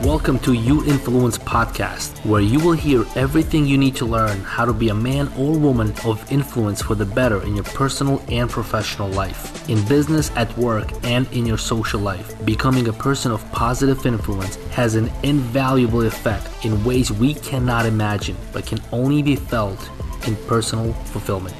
[0.00, 4.64] Welcome to You Influence Podcast, where you will hear everything you need to learn how
[4.64, 8.48] to be a man or woman of influence for the better in your personal and
[8.48, 12.44] professional life, in business, at work, and in your social life.
[12.44, 18.36] Becoming a person of positive influence has an invaluable effect in ways we cannot imagine,
[18.52, 19.90] but can only be felt
[20.28, 21.56] in personal fulfillment.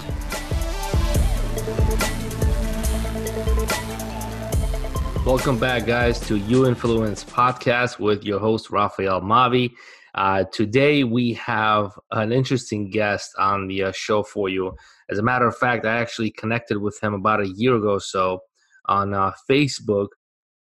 [5.27, 9.71] Welcome back, guys, to You Influence podcast with your host, Rafael Mavi.
[10.15, 14.75] Uh, today, we have an interesting guest on the uh, show for you.
[15.11, 18.01] As a matter of fact, I actually connected with him about a year ago or
[18.01, 18.41] so
[18.87, 20.09] on uh, Facebook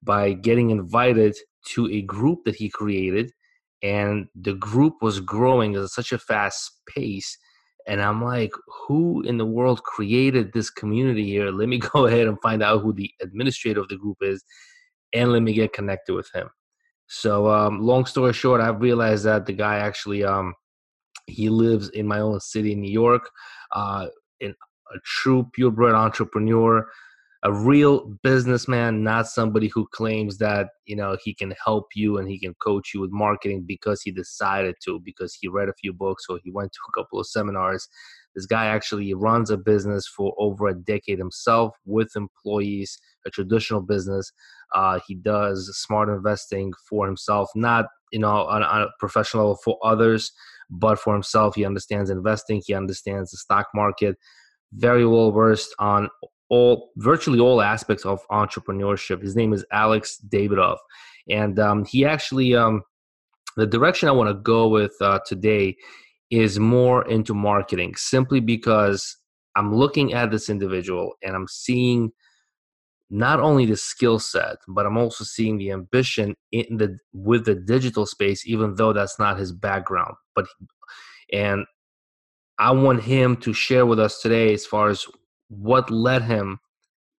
[0.03, 1.37] by getting invited
[1.67, 3.33] to a group that he created.
[3.83, 7.37] And the group was growing at such a fast pace.
[7.87, 11.51] And I'm like, who in the world created this community here?
[11.51, 14.45] Let me go ahead and find out who the administrator of the group is
[15.13, 16.49] and let me get connected with him.
[17.09, 20.55] So, um, long story short, I've realized that the guy actually, um,
[21.29, 23.31] he lives in my own city, New York,
[23.73, 24.09] uh,
[24.41, 26.87] in a true purebred entrepreneur,
[27.47, 32.29] a real businessman, not somebody who claims that you know he can help you and
[32.29, 35.93] he can coach you with marketing because he decided to, because he read a few
[35.93, 37.87] books or he went to a couple of seminars.
[38.35, 43.81] This guy actually runs a business for over a decade himself with employees, a traditional
[43.81, 44.33] business.
[44.75, 49.79] Uh, he does smart investing for himself, not you know on, on a professional for
[49.85, 50.33] others,
[50.69, 51.55] but for himself.
[51.55, 52.61] He understands investing.
[52.67, 54.17] He understands the stock market.
[54.73, 56.09] Very well versed on
[56.49, 59.23] all virtually all aspects of entrepreneurship.
[59.23, 60.79] His name is Alex Davidoff,
[61.29, 62.83] and um, he actually um,
[63.57, 65.77] the direction I want to go with uh, today
[66.31, 69.17] is more into marketing, simply because
[69.57, 72.13] I'm looking at this individual and I'm seeing
[73.09, 77.55] not only the skill set, but I'm also seeing the ambition in the with the
[77.55, 80.15] digital space, even though that's not his background.
[80.35, 80.47] But
[81.33, 81.65] and
[82.59, 85.07] I want him to share with us today as far as
[85.49, 86.59] what led him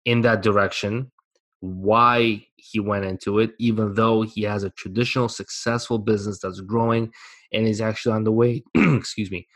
[0.05, 1.11] in that direction,
[1.59, 7.11] why he went into it, even though he has a traditional successful business that's growing
[7.53, 9.47] and is actually on the way, excuse me,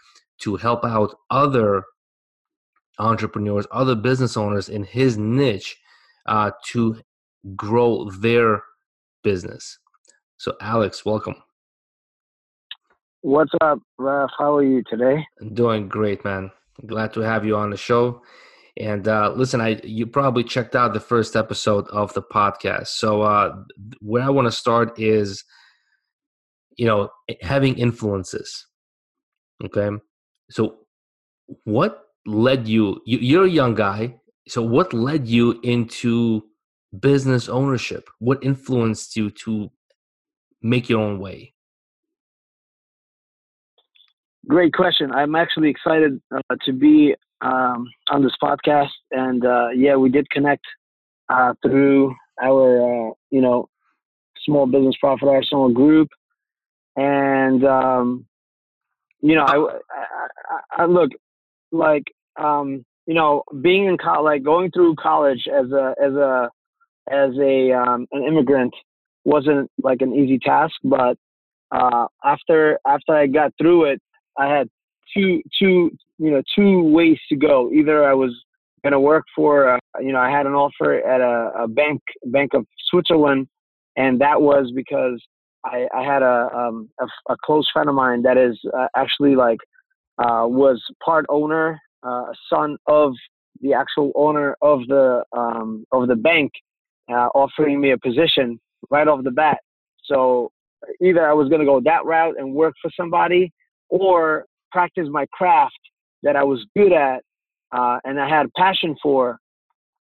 [0.41, 1.83] to help out other
[2.99, 5.77] entrepreneurs, other business owners in his niche
[6.27, 7.01] uh, to
[7.55, 8.61] grow their
[9.23, 9.79] business.
[10.37, 11.35] So, Alex, welcome.
[13.21, 14.31] What's up, Raf?
[14.37, 15.23] How are you today?
[15.53, 16.51] doing great, man.
[16.85, 18.21] Glad to have you on the show.
[18.81, 22.87] And uh, listen, I you probably checked out the first episode of the podcast.
[22.87, 23.55] So uh,
[23.99, 25.43] where I want to start is,
[26.77, 27.09] you know,
[27.41, 28.67] having influences.
[29.63, 29.89] Okay,
[30.49, 30.79] so
[31.63, 34.15] what led you, you you're a young guy
[34.47, 36.43] so what led you into
[36.99, 39.69] business ownership what influenced you to
[40.61, 41.53] make your own way
[44.47, 49.96] great question i'm actually excited uh, to be um, on this podcast and uh, yeah
[49.96, 50.63] we did connect
[51.29, 53.68] uh, through our uh, you know
[54.46, 56.09] small business profit arsenal group
[56.96, 58.25] and um,
[59.22, 59.57] you know I,
[60.78, 61.12] I, I look
[61.72, 62.03] like
[62.40, 66.50] um, you know, being in college, like going through college as a as a
[67.09, 68.73] as a um, an immigrant
[69.25, 70.75] wasn't like an easy task.
[70.84, 71.18] But
[71.72, 74.02] uh, after after I got through it,
[74.38, 74.69] I had
[75.16, 77.71] two two you know two ways to go.
[77.73, 78.31] Either I was
[78.83, 82.01] going to work for uh, you know I had an offer at a, a bank
[82.25, 83.47] Bank of Switzerland,
[83.97, 85.21] and that was because
[85.65, 89.35] I, I had a, um, a, a close friend of mine that is uh, actually
[89.35, 89.59] like
[90.19, 93.13] uh, was part owner uh, son of
[93.61, 96.51] the actual owner of the um, of the bank,
[97.11, 98.59] uh, offering me a position
[98.91, 99.57] right off the bat.
[100.05, 100.51] So
[101.01, 103.51] either I was going to go that route and work for somebody,
[103.89, 105.77] or practice my craft
[106.23, 107.23] that I was good at
[107.71, 109.37] uh, and I had a passion for,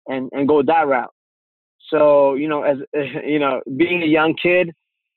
[0.06, 1.12] and and go that route.
[1.90, 2.78] So you know, as
[3.26, 4.72] you know, being a young kid,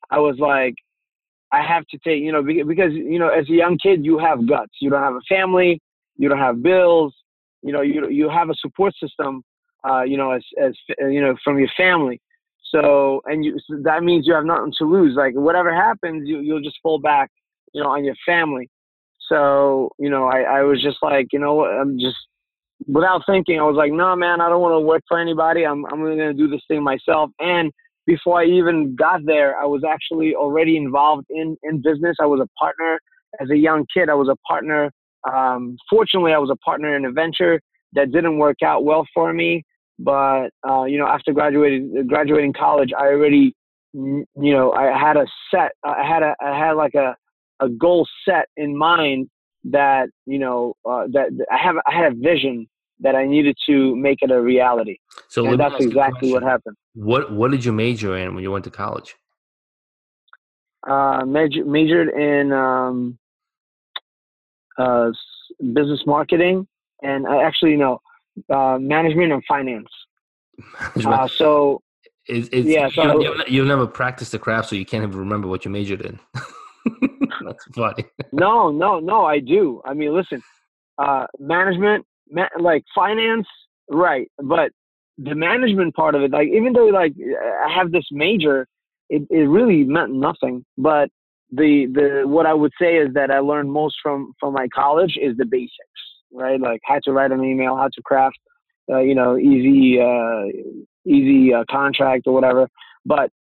[0.09, 0.75] I was like,
[1.51, 4.47] I have to take, you know, because you know, as a young kid, you have
[4.47, 4.73] guts.
[4.81, 5.81] You don't have a family
[6.21, 7.13] you don't have bills,
[7.63, 9.43] you know, you you have a support system,
[9.87, 12.21] uh, you know, as as you know from your family.
[12.71, 15.15] So and you so that means you have nothing to lose.
[15.15, 17.31] Like whatever happens, you you'll just fall back,
[17.73, 18.69] you know, on your family.
[19.31, 22.17] So you know, I I was just like, you know, I'm just
[22.87, 25.65] without thinking, I was like, no, man, I don't want to work for anybody.
[25.65, 27.31] I'm I'm going to do this thing myself.
[27.39, 27.71] And
[28.05, 32.17] before I even got there, I was actually already involved in in business.
[32.19, 32.99] I was a partner
[33.39, 34.09] as a young kid.
[34.09, 34.91] I was a partner
[35.29, 37.61] um, fortunately, I was a partner in a venture
[37.93, 39.63] that didn't work out well for me,
[39.99, 43.53] but uh, you know, after graduating graduating college, I already
[43.93, 47.15] you know I had a set, I had a I had like a
[47.61, 49.29] a goal set in mind
[49.63, 52.67] that you know uh, that I have I had a vision
[52.99, 54.97] that I needed to make it a reality.
[55.27, 56.75] So and that's exactly what happened.
[56.93, 59.15] What What did you major in when you went to college?
[60.87, 63.19] Uh, major, majored in um,
[64.79, 65.11] uh,
[65.73, 66.67] business marketing
[67.01, 68.01] and I actually know
[68.49, 69.89] uh, management and finance.
[71.05, 71.81] Uh, so
[72.27, 75.17] it's, it's, yeah, so you, you've, you've never practiced the craft, so you can't even
[75.17, 76.19] remember what you majored in.
[77.45, 78.05] That's funny.
[78.31, 79.25] no, no, no.
[79.25, 79.81] I do.
[79.85, 80.41] I mean, listen,
[80.97, 83.47] uh, management, ma- like finance,
[83.89, 84.29] right?
[84.41, 84.71] But
[85.17, 87.13] the management part of it, like even though like
[87.65, 88.67] I have this major,
[89.09, 90.65] it, it really meant nothing.
[90.77, 91.09] But
[91.51, 95.17] the the what I would say is that I learned most from from my college
[95.21, 96.01] is the basics,
[96.33, 96.59] right?
[96.59, 98.37] Like how to write an email, how to craft,
[98.91, 100.45] uh, you know, easy uh,
[101.05, 102.67] easy uh, contract or whatever.
[103.05, 103.31] But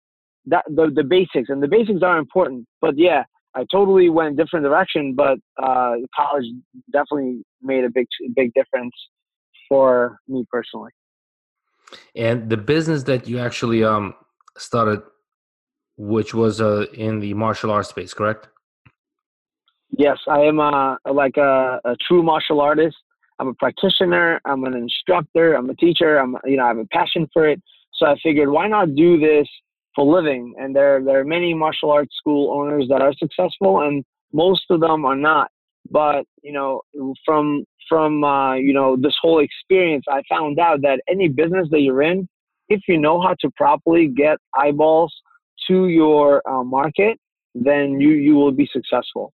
[0.46, 2.66] that the the basics and the basics are important.
[2.80, 5.14] But yeah, I totally went different direction.
[5.14, 6.46] But uh, college
[6.92, 8.94] definitely made a big big difference
[9.68, 10.90] for me personally.
[12.14, 14.14] And the business that you actually um
[14.56, 15.02] started
[16.00, 18.48] which was uh, in the martial arts space, correct?
[19.90, 22.96] Yes, I am a, like a, a, true martial artist.
[23.38, 24.40] I'm a practitioner.
[24.46, 25.54] I'm an instructor.
[25.54, 26.16] I'm a teacher.
[26.18, 27.60] I'm you know I have a passion for it.
[27.94, 29.46] So I figured why not do this
[29.94, 30.54] for living?
[30.58, 34.80] And there there are many martial arts school owners that are successful, and most of
[34.80, 35.50] them are not.
[35.90, 36.82] But you know
[37.24, 41.80] from from uh, you know this whole experience, I found out that any business that
[41.80, 42.28] you're in,
[42.68, 45.12] if you know how to properly get eyeballs
[45.68, 47.18] to your uh, market,
[47.54, 49.32] then you you will be successful.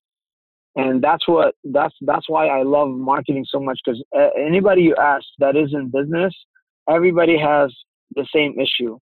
[0.76, 4.96] And that's what that's that's why I love marketing so much because uh, anybody you
[4.96, 6.34] ask that is in business,
[6.88, 7.74] everybody has
[8.14, 8.98] the same issue,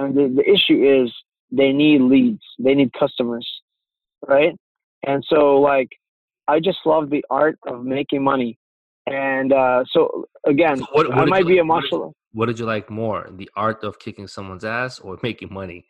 [0.00, 1.12] and the, the issue is
[1.52, 3.46] they need leads, they need customers,
[4.26, 4.54] right?
[5.06, 5.88] And so like
[6.48, 8.58] I just love the art of making money.
[9.06, 12.14] And uh, so again, so what, what I might be like, a martial.
[12.32, 15.86] What did you like more, the art of kicking someone's ass or making money?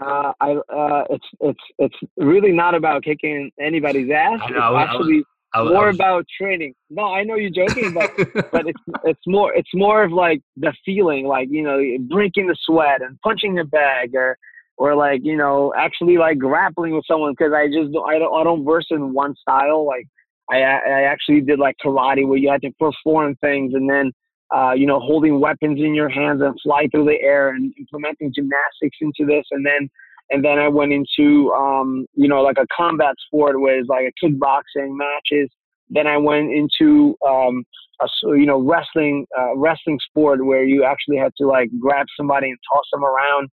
[0.00, 4.40] Uh, I uh, it's it's it's really not about kicking anybody's ass.
[4.42, 5.24] I know, actually I was,
[5.56, 6.74] more was, about training.
[6.90, 8.10] No, I know you're joking, but
[8.50, 12.56] but it's it's more it's more of like the feeling, like you know, breaking the
[12.60, 14.36] sweat and punching the bag, or
[14.76, 17.32] or like you know, actually like grappling with someone.
[17.32, 19.86] Because I just don't, I don't I don't verse in one style.
[19.86, 20.06] Like
[20.50, 24.12] I I actually did like karate where you had to perform things and then
[24.54, 28.32] uh, you know, holding weapons in your hands and fly through the air and implementing
[28.34, 29.44] gymnastics into this.
[29.52, 29.88] And then,
[30.30, 34.06] and then I went into, um, you know, like a combat sport where it's like
[34.06, 35.50] a kickboxing matches.
[35.88, 37.64] Then I went into, um,
[38.00, 38.06] a,
[38.36, 42.58] you know, wrestling, uh, wrestling sport where you actually had to like grab somebody and
[42.72, 43.48] toss them around.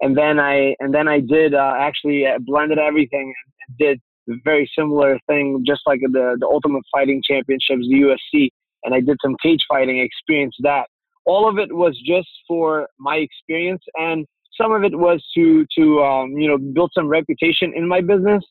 [0.00, 3.32] And then I, and then I did, uh, actually uh, blended everything
[3.68, 4.00] and did
[4.30, 8.48] a very similar thing, just like the, the Ultimate Fighting Championships, the UFC
[8.84, 10.86] and I did some cage fighting, experienced that.
[11.24, 14.26] All of it was just for my experience, and
[14.60, 18.44] some of it was to to um, you know build some reputation in my business.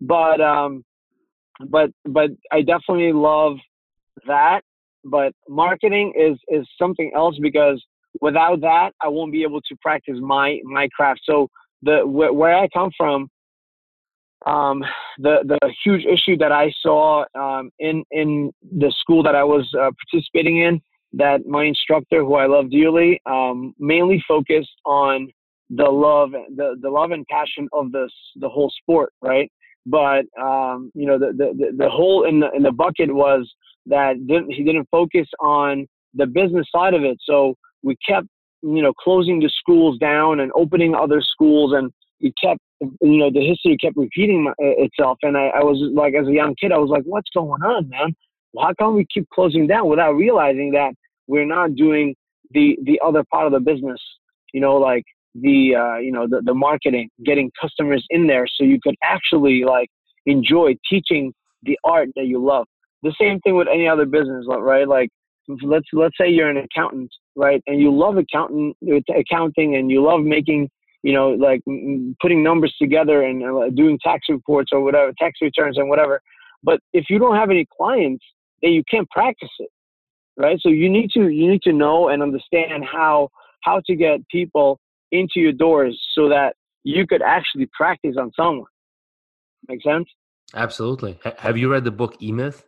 [0.00, 0.84] But um,
[1.68, 3.56] but but I definitely love
[4.26, 4.62] that.
[5.04, 7.84] But marketing is is something else because
[8.20, 11.20] without that, I won't be able to practice my my craft.
[11.24, 11.48] So
[11.82, 13.28] the wh- where I come from,
[14.46, 14.84] um,
[15.18, 19.68] the the huge issue that I saw um, in in the school that I was
[19.74, 20.80] uh, participating in,
[21.14, 25.28] that my instructor, who I love dearly, um, mainly focused on
[25.70, 29.50] the love the the love and passion of the the whole sport, right?
[29.86, 33.50] But um, you know the, the the hole in the in the bucket was
[33.86, 37.18] that didn't, he didn't focus on the business side of it.
[37.24, 38.26] So we kept
[38.62, 43.30] you know closing the schools down and opening other schools and it kept you know
[43.30, 46.78] the history kept repeating itself and I, I was like as a young kid i
[46.78, 48.14] was like what's going on man
[48.52, 50.92] well, how come we keep closing down without realizing that
[51.26, 52.14] we're not doing
[52.50, 54.00] the the other part of the business
[54.52, 55.04] you know like
[55.34, 59.64] the uh, you know the, the marketing getting customers in there so you could actually
[59.64, 59.88] like
[60.26, 61.32] enjoy teaching
[61.62, 62.66] the art that you love
[63.02, 65.08] the same thing with any other business right like
[65.62, 68.76] let's let's say you're an accountant right and you love accountant
[69.16, 70.68] accounting and you love making
[71.02, 71.60] you know, like
[72.20, 76.20] putting numbers together and uh, doing tax reports or whatever, tax returns and whatever.
[76.62, 78.24] But if you don't have any clients,
[78.62, 79.70] then you can't practice it,
[80.36, 80.58] right?
[80.60, 83.28] So you need to you need to know and understand how
[83.62, 84.80] how to get people
[85.12, 88.66] into your doors so that you could actually practice on someone.
[89.68, 90.08] Make sense?
[90.54, 91.18] Absolutely.
[91.24, 92.64] H- have you read the book E Myth?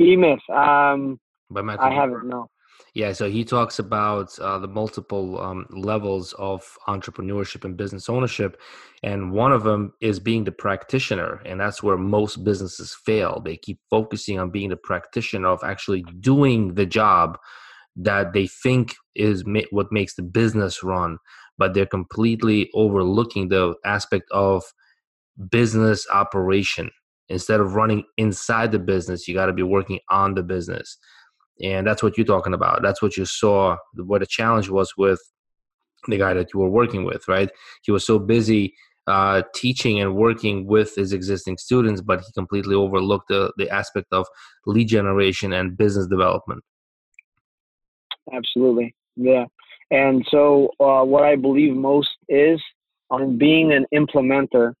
[0.00, 0.40] E Myth.
[0.50, 1.86] Um, By Matthew.
[1.86, 2.28] I haven't.
[2.28, 2.48] No.
[2.94, 8.60] Yeah, so he talks about uh, the multiple um, levels of entrepreneurship and business ownership,
[9.02, 13.40] and one of them is being the practitioner, and that's where most businesses fail.
[13.42, 17.38] They keep focusing on being the practitioner of actually doing the job
[17.96, 21.18] that they think is ma- what makes the business run,
[21.58, 24.64] but they're completely overlooking the aspect of
[25.50, 26.90] business operation.
[27.28, 30.98] Instead of running inside the business, you got to be working on the business.
[31.62, 32.82] And that's what you're talking about.
[32.82, 35.20] That's what you saw what the challenge was with
[36.08, 37.50] the guy that you were working with right?
[37.82, 38.74] He was so busy
[39.06, 44.06] uh, teaching and working with his existing students but he completely overlooked the, the aspect
[44.12, 44.26] of
[44.66, 46.62] lead generation and business development
[48.32, 48.94] absolutely.
[49.16, 49.46] Yeah.
[49.90, 52.60] And so uh, what i believe most is
[53.10, 54.72] on being an implementer.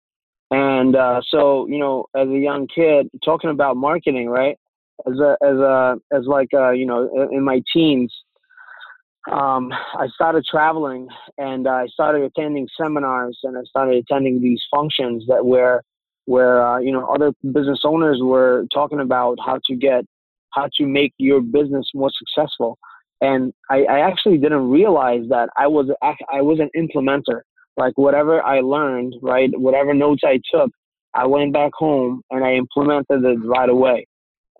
[0.50, 4.56] And uh, so you know as a young kid talking about marketing right?
[5.06, 8.12] As a as a as like a, uh, you know in my teens
[9.30, 11.06] um, I started traveling
[11.38, 15.82] and I started attending seminars and I started attending these functions that where
[16.24, 20.04] where uh, you know other business owners were talking about how to get
[20.50, 22.78] how to make your business more successful
[23.22, 27.40] and I, I actually didn't realize that I was I was an implementer
[27.78, 30.70] like whatever I learned right whatever notes I took
[31.14, 34.06] I went back home and I implemented it right away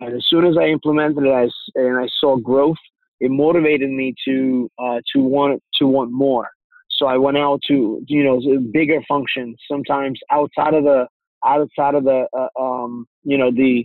[0.03, 2.83] and as soon as I implemented it I, and I saw growth,
[3.21, 6.49] it motivated me to uh, to want to want more.
[6.91, 8.41] So I went out to you know
[8.73, 11.07] bigger functions, sometimes outside of the
[11.47, 13.85] outside of the uh, um, you know the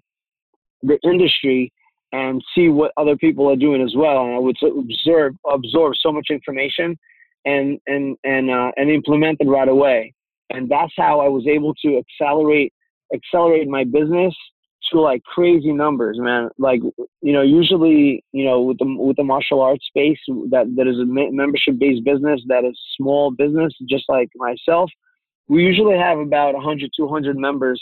[0.81, 1.71] the industry
[2.11, 4.25] and see what other people are doing as well.
[4.25, 6.97] And I would observe absorb so much information
[7.45, 10.13] and and and uh, and implement it right away.
[10.49, 12.73] And that's how I was able to accelerate
[13.13, 14.35] accelerate my business
[14.91, 16.49] to like crazy numbers, man.
[16.57, 16.81] Like
[17.21, 20.99] you know, usually you know with the with the martial arts space that that is
[20.99, 24.89] a membership based business that is small business, just like myself.
[25.49, 27.81] We usually have about 100, 200 members,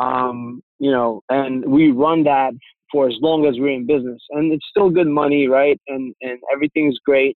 [0.00, 2.52] um, you know, and we run that
[2.92, 5.80] for as long as we're in business, and it's still good money, right?
[5.88, 7.36] And and everything's great.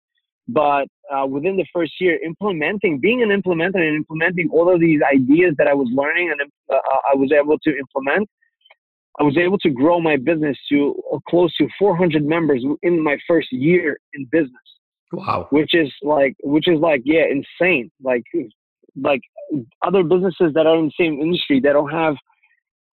[0.48, 5.00] But uh, within the first year, implementing, being an implementer and implementing all of these
[5.02, 6.76] ideas that I was learning and uh,
[7.12, 8.28] I was able to implement,
[9.20, 13.52] I was able to grow my business to close to 400 members in my first
[13.52, 14.52] year in business.
[15.12, 15.48] Wow.
[15.52, 17.92] Which is like, which is like, yeah, insane.
[18.02, 18.24] Like,
[19.00, 19.22] like
[19.86, 22.16] other businesses that are in the same industry that don't have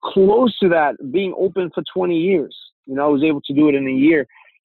[0.03, 2.55] close to that being open for 20 years.
[2.85, 4.25] You know, I was able to do it in a year.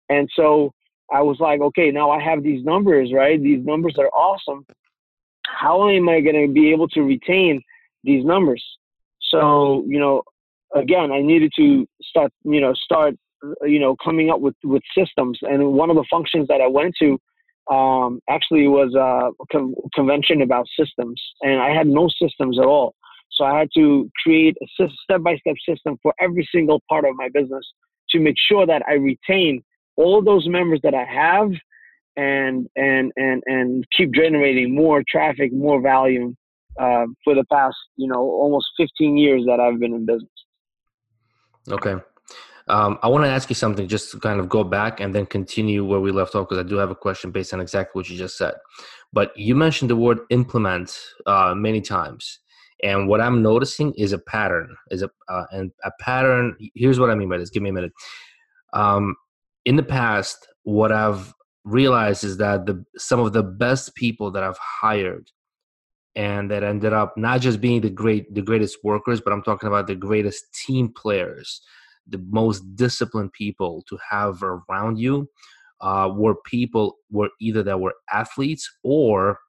[0.10, 0.72] And so
[1.12, 3.42] I was like, okay, now I have these numbers, right?
[3.42, 4.66] These numbers are awesome.
[5.46, 7.62] How am I going to be able to retain
[8.04, 8.64] these numbers?
[9.30, 10.24] So, you know,
[10.74, 13.16] again, I needed to start, you know, start,
[13.64, 15.40] you know, coming up with, with systems.
[15.42, 17.20] And one of the functions that I went to
[17.72, 19.32] um, actually was a
[19.94, 21.22] convention about systems.
[21.42, 22.96] And I had no systems at all.
[23.34, 27.16] So I had to create a step by step system for every single part of
[27.16, 27.66] my business
[28.10, 29.64] to make sure that I retain
[29.96, 31.52] all those members that I have
[32.16, 36.36] and and and and keep generating more traffic, more value
[36.80, 40.30] uh, for the past you know almost 15 years that I've been in business.
[41.70, 41.96] Okay.
[42.68, 45.26] Um, I want to ask you something just to kind of go back and then
[45.26, 48.10] continue where we left off because I do have a question based on exactly what
[48.10, 48.54] you just said.
[49.12, 52.40] But you mentioned the word implement uh, many times.
[52.84, 54.76] And what I'm noticing is a pattern.
[54.92, 56.56] Is a uh, and a pattern.
[56.76, 57.50] Here's what I mean by this.
[57.50, 57.94] Give me a minute.
[58.74, 59.16] Um,
[59.66, 64.44] in the past, what I've realized is that the some of the best people that
[64.44, 65.32] I've hired
[66.16, 69.68] and that ended up not just being the great the greatest workers but i'm talking
[69.68, 71.62] about the greatest team players
[72.08, 75.28] the most disciplined people to have around you
[75.82, 79.40] uh, were people were either that were athletes or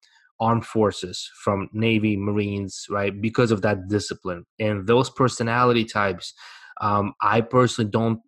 [0.41, 6.35] armed forces from navy marines right because of that discipline and those personality types
[6.81, 8.21] um, i personally don't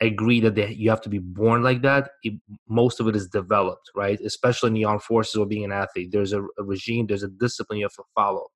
[0.00, 2.10] agree that they, you have to be born like that.
[2.22, 2.34] It,
[2.68, 4.20] most of it is developed, right?
[4.20, 6.10] Especially in the armed forces or being an athlete.
[6.12, 8.46] There's a, a, regime, there's a discipline you have to follow,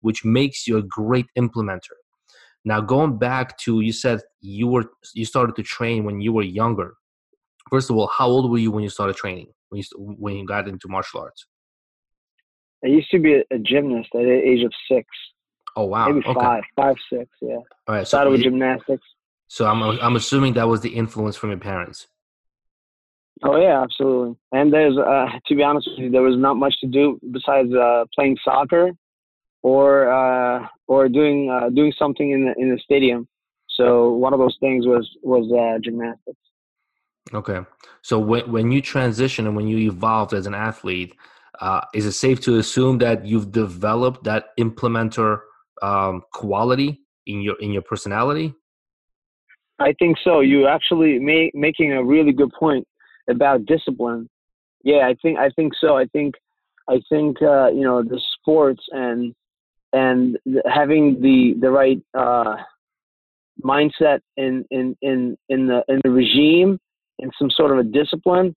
[0.00, 1.96] which makes you a great implementer.
[2.64, 6.42] Now, going back to you said you were you started to train when you were
[6.42, 6.94] younger.
[7.70, 9.52] First of all, how old were you when you started training?
[9.68, 11.46] When you when you got into martial arts?
[12.86, 15.08] I used to be a, gymnast at the age of six.
[15.74, 16.08] Oh wow!
[16.08, 16.40] Maybe okay.
[16.40, 17.28] five, five, six.
[17.42, 17.56] Yeah.
[17.88, 18.06] All right.
[18.06, 19.02] So started with gymnastics.
[19.48, 22.06] So I'm I'm assuming that was the influence from your parents.
[23.42, 24.36] Oh yeah, absolutely.
[24.52, 27.74] And there's uh, to be honest with you, there was not much to do besides
[27.74, 28.92] uh, playing soccer
[29.62, 33.26] or uh, or doing uh, doing something in the in the stadium.
[33.68, 36.38] So one of those things was was uh, gymnastics.
[37.34, 37.60] Okay.
[38.02, 41.16] So when when you transitioned and when you evolved as an athlete,
[41.60, 45.40] uh, is it safe to assume that you've developed that implementer
[45.82, 48.54] um, quality in your in your personality?
[49.78, 50.40] I think so.
[50.40, 51.18] You actually
[51.54, 52.86] making a really good point
[53.28, 54.28] about discipline.
[54.82, 55.96] Yeah, I think I think so.
[55.96, 56.34] I think
[56.88, 59.34] I think uh, you know the sports and
[59.92, 62.56] and having the the right uh,
[63.62, 66.78] mindset in in in in the in the regime
[67.18, 68.54] and some sort of a discipline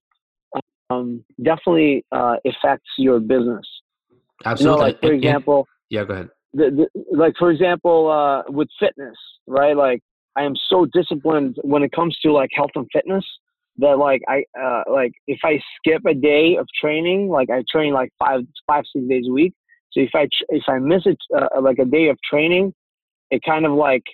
[0.90, 3.66] um, definitely uh, affects your business.
[4.44, 4.72] Absolutely.
[4.72, 6.28] You know, like for example, yeah, go ahead.
[6.52, 9.16] The, the, like for example, uh, with fitness,
[9.46, 9.76] right?
[9.76, 10.00] Like
[10.36, 13.24] I am so disciplined when it comes to like health and fitness
[13.78, 17.92] that like I uh, like if I skip a day of training, like I train
[17.92, 19.54] like five five six days a week.
[19.92, 22.72] So if I if I miss it uh, like a day of training,
[23.30, 24.04] it kind of like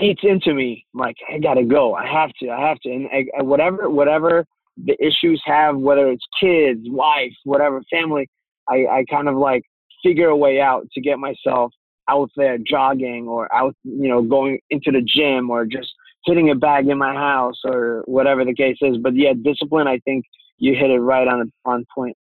[0.00, 0.86] eats into me.
[0.94, 1.94] I'm like I gotta go.
[1.94, 2.50] I have to.
[2.50, 2.90] I have to.
[2.90, 4.46] And I, whatever whatever
[4.76, 8.28] the issues have, whether it's kids, wife, whatever, family,
[8.68, 9.62] I, I kind of like
[10.02, 11.72] figure a way out to get myself
[12.08, 15.90] out there jogging or out, you know, going into the gym or just
[16.24, 18.98] hitting a bag in my house or whatever the case is.
[18.98, 20.24] But yeah, discipline, I think
[20.58, 22.16] you hit it right on on point.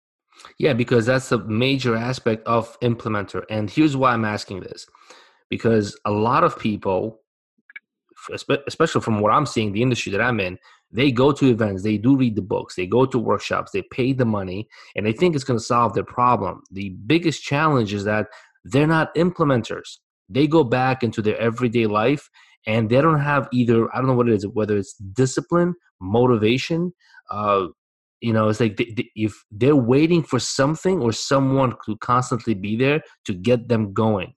[0.58, 3.44] Yeah, because that's a major aspect of implementer.
[3.48, 4.86] And here's why I'm asking this.
[5.48, 7.20] Because a lot of people,
[8.32, 10.58] especially from what I'm seeing, the industry that I'm in,
[10.90, 14.12] they go to events, they do read the books, they go to workshops, they pay
[14.12, 16.62] the money, and they think it's going to solve their problem.
[16.70, 18.28] The biggest challenge is that
[18.64, 19.98] they're not implementers.
[20.28, 22.30] They go back into their everyday life
[22.66, 26.92] and they don't have either, I don't know what it is, whether it's discipline, motivation,
[27.30, 27.66] uh,
[28.20, 32.54] you know, it's like they, they, if they're waiting for something or someone to constantly
[32.54, 34.32] be there to get them going.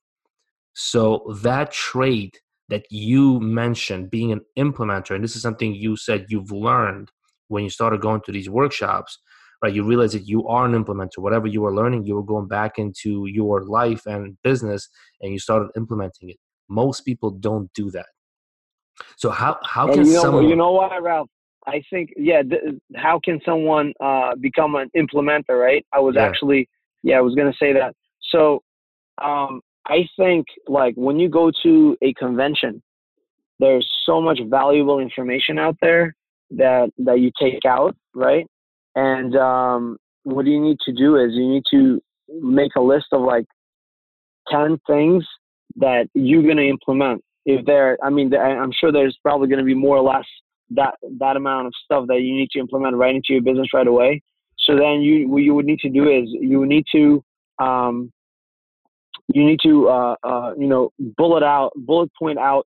[0.73, 6.25] So that trait that you mentioned being an implementer and this is something you said
[6.29, 7.11] you've learned
[7.47, 9.19] when you started going to these workshops
[9.61, 9.73] right?
[9.73, 11.17] You realize that you are an implementer.
[11.17, 14.89] Whatever you were learning you were going back into your life and business
[15.21, 16.37] and you started implementing it.
[16.69, 18.07] Most people don't do that.
[19.17, 21.27] So how how can you know, someone you know what Raf?
[21.65, 22.61] I think yeah th-
[22.95, 25.85] how can someone uh, become an implementer right?
[25.93, 26.25] I was yeah.
[26.25, 26.69] actually
[27.03, 27.93] yeah i was going to say that.
[28.31, 28.61] So
[29.23, 32.81] um, I think like when you go to a convention,
[33.59, 36.15] there's so much valuable information out there
[36.51, 38.45] that that you take out, right?
[38.95, 42.01] And um, what you need to do is you need to
[42.41, 43.45] make a list of like
[44.49, 45.25] ten things
[45.77, 47.23] that you're gonna implement.
[47.45, 50.25] If there, I mean, I'm sure there's probably gonna be more or less
[50.71, 53.87] that that amount of stuff that you need to implement right into your business right
[53.87, 54.21] away.
[54.59, 57.23] So then you what you would need to do is you would need to
[57.59, 58.11] um,
[59.33, 62.65] you need to uh, uh, you know bullet out bullet point out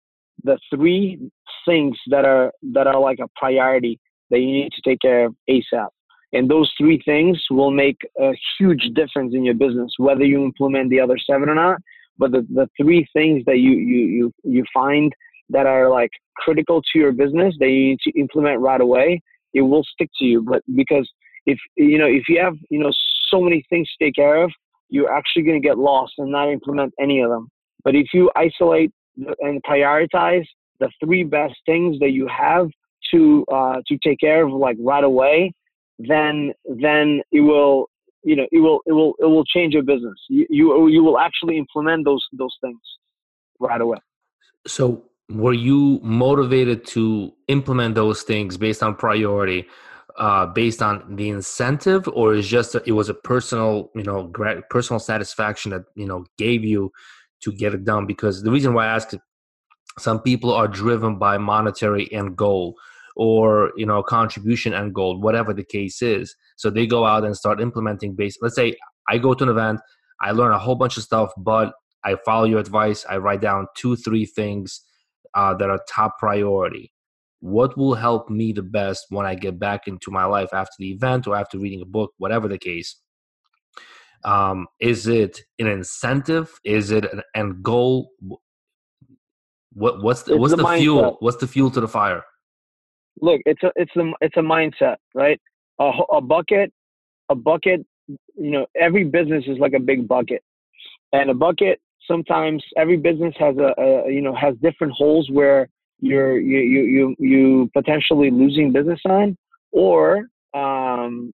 [0.45, 1.19] the three
[1.67, 3.99] things that are that are like a priority
[4.31, 5.89] that you need to take care of asap
[6.33, 10.91] and those three things will make a huge difference in your business whether you implement
[10.91, 11.79] the other seven or not.
[12.19, 15.13] But the, the three things that you you you, you find
[15.51, 19.23] that are like critical to your business that you need to implement right away
[19.55, 20.43] it will stick to you.
[20.43, 21.09] But because
[21.47, 22.93] if you know if you have you know
[23.31, 24.53] so many things to take care of
[24.89, 27.49] you're actually going to get lost and not implement any of them.
[27.85, 28.93] But if you isolate
[29.41, 30.45] and prioritize
[30.81, 32.69] the three best things that you have
[33.13, 35.53] to uh, to take care of like right away,
[35.99, 37.89] then then it will
[38.23, 40.19] you know it will it will it will change your business.
[40.29, 42.81] You you, you will actually implement those those things
[43.61, 43.99] right away.
[44.67, 49.67] So were you motivated to implement those things based on priority
[50.19, 54.33] uh, based on the incentive, or is just a, it was a personal, you know,
[54.71, 56.91] personal satisfaction that you know gave you
[57.43, 58.07] to get it done?
[58.07, 59.21] Because the reason why I ask it,
[59.99, 62.77] some people are driven by monetary end goal
[63.15, 66.35] or you know contribution end goal, whatever the case is.
[66.57, 68.39] So they go out and start implementing based.
[68.41, 68.77] Let's say
[69.09, 69.81] I go to an event,
[70.21, 71.75] I learn a whole bunch of stuff, but
[72.05, 73.05] I follow your advice.
[73.09, 74.81] I write down two, three things
[75.35, 76.93] uh, that are top priority
[77.41, 80.91] what will help me the best when I get back into my life after the
[80.91, 82.97] event or after reading a book, whatever the case.
[84.25, 86.59] Um, is it an incentive?
[86.65, 88.11] Is it an end goal?
[89.73, 91.17] What what's the, what's the, the fuel?
[91.21, 92.25] What's the fuel to the fire?
[93.21, 95.41] Look, it's a it's a it's a mindset, right?
[95.79, 96.73] A, a bucket,
[97.29, 97.85] a bucket.
[98.09, 100.43] You know, every business is like a big bucket,
[101.13, 101.81] and a bucket.
[102.09, 105.69] Sometimes every business has a, a you know has different holes where
[106.01, 109.37] you're you you you, you potentially losing business on,
[109.73, 111.33] or um,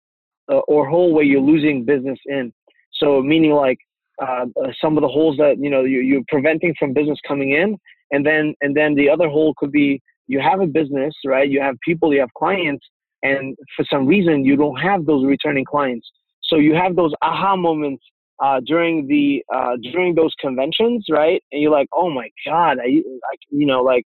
[0.48, 2.52] or hole where you're losing business in.
[2.92, 3.78] So meaning like
[4.20, 7.52] uh, uh, some of the holes that you know you, you're preventing from business coming
[7.52, 7.76] in,
[8.10, 11.48] and then and then the other hole could be you have a business, right?
[11.48, 12.84] You have people, you have clients,
[13.22, 16.10] and for some reason you don't have those returning clients.
[16.42, 18.04] So you have those aha moments
[18.42, 21.42] uh, during the uh, during those conventions, right?
[21.52, 24.04] And you're like, oh my god, I, I you know, like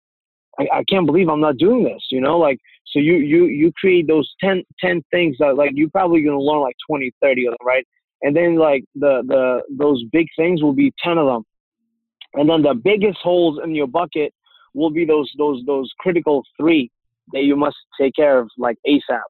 [0.58, 3.72] I, I can't believe I'm not doing this, you know, like so you you you
[3.78, 7.50] create those 10, 10 things that like you're probably gonna learn like 20, 30 of
[7.52, 7.86] them, right?
[8.22, 11.44] And then like the the those big things will be ten of them,
[12.34, 14.32] and then the biggest holes in your bucket
[14.74, 16.90] will be those those those critical three
[17.32, 19.20] that you must take care of like ASAP.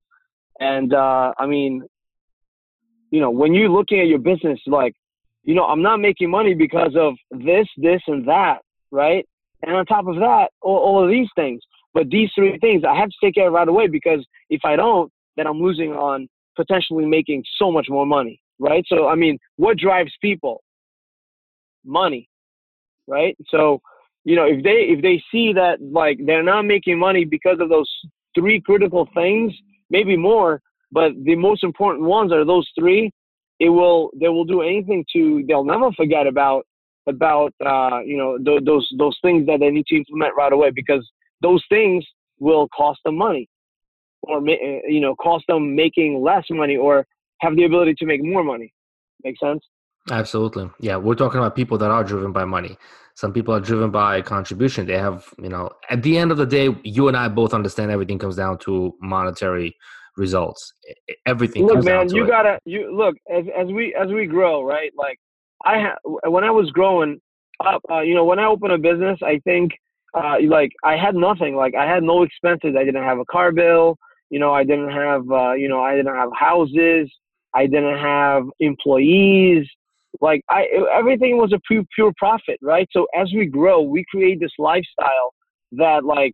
[0.61, 1.83] And uh, I mean,
[3.11, 4.95] you know, when you're looking at your business, like,
[5.45, 8.59] you know, I'm not making money because of this, this, and that,
[8.91, 9.27] right?
[9.63, 11.61] And on top of that, all, all of these things.
[11.95, 14.77] But these three things I have to take care of right away because if I
[14.77, 18.85] don't, then I'm losing on potentially making so much more money, right?
[18.89, 20.63] So, I mean, what drives people?
[21.85, 22.29] Money,
[23.07, 23.37] right?
[23.49, 23.81] So,
[24.25, 27.69] you know, if they if they see that like they're not making money because of
[27.69, 27.91] those
[28.35, 29.53] three critical things,
[29.89, 30.61] maybe more,
[30.93, 33.11] but the most important ones are those three.
[33.61, 36.67] It will they will do anything to they'll never forget about
[37.09, 40.71] about uh, you know th- those those things that they need to implement right away
[40.71, 41.09] because
[41.43, 42.05] those things
[42.39, 43.49] will cost them money
[44.23, 47.07] or you know cost them making less money or
[47.41, 48.73] have the ability to make more money.
[49.25, 49.61] Make sense?
[50.11, 50.71] Absolutely.
[50.81, 52.79] Yeah, we're talking about people that are driven by money.
[53.15, 54.87] Some people are driven by contribution.
[54.87, 57.91] They have, you know, at the end of the day, you and I both understand
[57.91, 59.77] everything comes down to monetary
[60.17, 60.73] results.
[61.27, 61.67] Everything.
[61.67, 62.29] Look, man, you it.
[62.29, 64.93] gotta you look as as we as we grow, right?
[64.97, 65.19] Like
[65.65, 67.21] I ha- when I was growing
[67.65, 69.73] up, uh, you know, when I opened a business, I think
[70.15, 71.57] uh, like I had nothing.
[71.57, 72.75] Like I had no expenses.
[72.79, 73.97] I didn't have a car bill.
[74.31, 77.11] You know, I didn't have, uh, you know, I didn't have houses.
[77.55, 79.67] I didn't have employees
[80.21, 82.89] like I everything was a pure pure profit, right?
[82.93, 85.35] So as we grow, we create this lifestyle
[85.73, 86.33] that like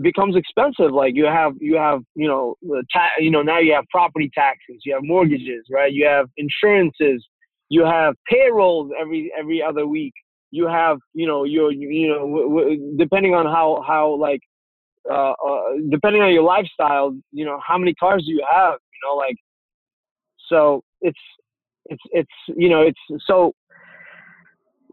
[0.00, 0.92] becomes expensive.
[0.92, 2.54] Like you have you have you know
[2.92, 5.92] ta- you know now you have property taxes, you have mortgages, right?
[5.92, 7.24] You have insurances,
[7.68, 10.14] you have payrolls every every other week.
[10.50, 14.40] You have you know your you know w- w- depending on how how like
[15.10, 18.74] uh, uh, depending on your lifestyle, you know how many cars do you have?
[18.74, 19.36] You know like
[20.48, 21.18] so it's
[21.86, 23.52] it's it's you know it's so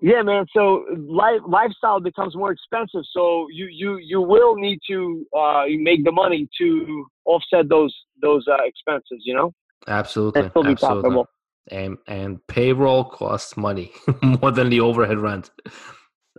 [0.02, 5.26] yeah man so life lifestyle becomes more expensive so you you you will need to
[5.38, 9.54] uh make the money to offset those those uh, expenses you know
[9.88, 11.24] absolutely absolutely
[11.68, 11.98] profitable.
[12.08, 15.52] and and payroll costs money more than the overhead rent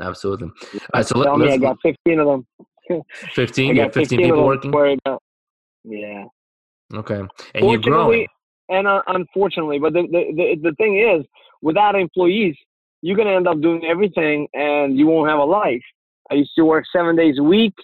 [0.00, 3.02] absolutely all right so let, me i got 15 of them
[3.34, 4.72] 15 yeah 15, 15 people working
[5.84, 6.24] yeah
[6.94, 7.22] okay
[7.54, 8.26] and you're growing
[8.68, 11.24] and uh, unfortunately, but the, the, the, the thing is,
[11.62, 12.56] without employees,
[13.02, 15.82] you're going to end up doing everything and you won't have a life.
[16.30, 17.74] I used to work seven days a week.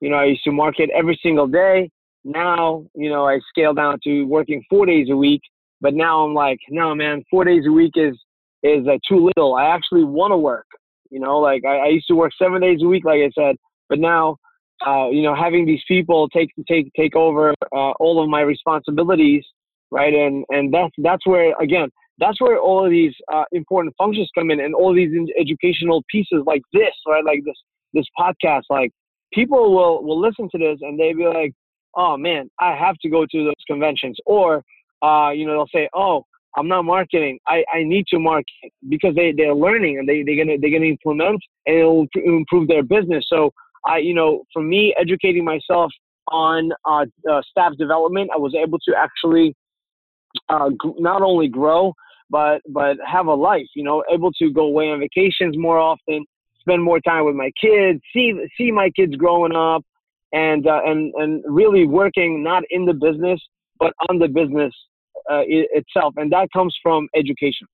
[0.00, 1.90] You know, I used to market every single day.
[2.24, 5.42] Now, you know, I scaled down to working four days a week.
[5.82, 8.18] But now I'm like, no, man, four days a week is
[8.62, 9.54] is uh, too little.
[9.56, 10.66] I actually want to work.
[11.10, 13.56] You know, like I, I used to work seven days a week, like I said.
[13.90, 14.38] But now,
[14.86, 19.44] uh, you know, having these people take take take over uh, all of my responsibilities
[19.92, 20.14] right?
[20.14, 24.50] And and that's that's where again that's where all of these uh, important functions come
[24.50, 27.24] in, and all these educational pieces like this, right?
[27.24, 27.56] Like this
[27.92, 28.90] this podcast, like
[29.32, 31.52] people will will listen to this and they be like,
[31.94, 34.64] oh man, I have to go to those conventions, or
[35.02, 36.24] uh, you know they'll say, oh.
[36.54, 37.38] I'm not marketing.
[37.48, 38.44] I, I need to market
[38.90, 42.82] because they, they're learning and they, they're gonna they're gonna implement and it'll improve their
[42.82, 43.24] business.
[43.26, 43.50] So
[43.86, 45.90] I you know for me educating myself
[46.28, 49.54] on uh, uh, staff development, I was able to actually
[50.50, 51.94] uh, not only grow
[52.28, 53.68] but but have a life.
[53.74, 56.22] You know, able to go away on vacations more often,
[56.60, 59.84] spend more time with my kids, see see my kids growing up,
[60.32, 63.40] and uh, and and really working not in the business
[63.78, 64.72] but on the business
[65.30, 67.66] uh, itself, and that comes from education.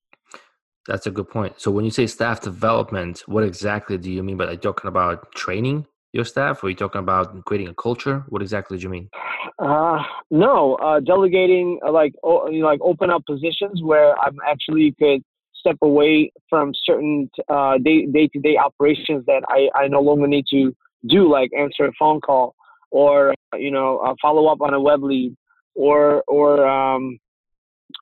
[0.87, 1.61] That's a good point.
[1.61, 4.63] So when you say staff development, what exactly do you mean by that?
[4.63, 6.63] Talking about training your staff?
[6.63, 8.25] Or are you talking about creating a culture?
[8.29, 9.11] What exactly do you mean?
[9.59, 14.95] Uh, no, uh, delegating uh, like you know, like open up positions where I'm actually
[14.99, 15.23] could
[15.55, 20.27] step away from certain uh, day day to day operations that I, I no longer
[20.27, 20.75] need to
[21.07, 22.55] do, like answer a phone call
[22.91, 25.37] or you know uh, follow up on a web lead
[25.75, 27.19] or or um,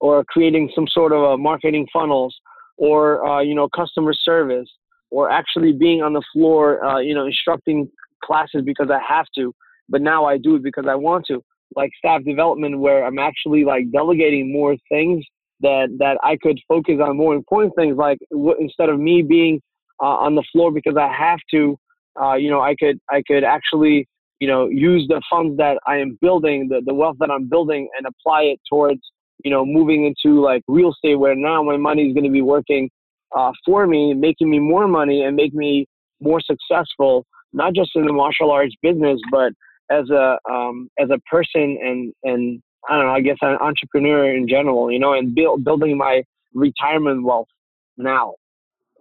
[0.01, 2.35] or creating some sort of a marketing funnels
[2.77, 4.69] or uh, you know customer service
[5.11, 7.89] or actually being on the floor, uh, you know, instructing
[8.25, 9.55] classes because I have to
[9.89, 11.43] but now I do it because I want to.
[11.75, 15.25] Like staff development, where I'm actually like delegating more things
[15.61, 17.97] that that I could focus on more important things.
[17.97, 19.61] Like w- instead of me being
[20.01, 21.77] uh, on the floor because I have to,
[22.21, 25.97] uh, you know, I could I could actually you know, use the funds that I
[25.97, 29.01] am building, the, the wealth that I'm building, and apply it towards,
[29.45, 32.43] you know, moving into like real estate where now my money is going to be
[32.43, 32.91] working
[33.37, 35.87] uh, for me, making me more money and make me
[36.21, 39.53] more successful, not just in the martial arts business, but
[39.91, 44.35] as a um, as a person and and I don't know, I guess an entrepreneur
[44.35, 46.23] in general, you know, and build, building my
[46.55, 47.49] retirement wealth
[47.97, 48.35] now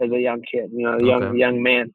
[0.02, 1.38] as a young kid, you know, a young okay.
[1.38, 1.94] young man.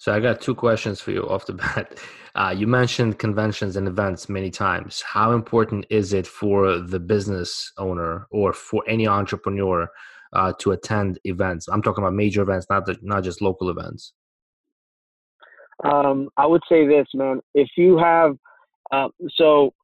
[0.00, 1.98] So I got two questions for you off the bat.
[2.34, 5.02] Uh, you mentioned conventions and events many times.
[5.02, 9.90] How important is it for the business owner or for any entrepreneur
[10.32, 11.68] uh, to attend events?
[11.68, 14.14] I'm talking about major events, not the, not just local events.
[15.84, 17.40] Um, I would say this, man.
[17.54, 18.38] If you have,
[18.90, 19.74] uh, so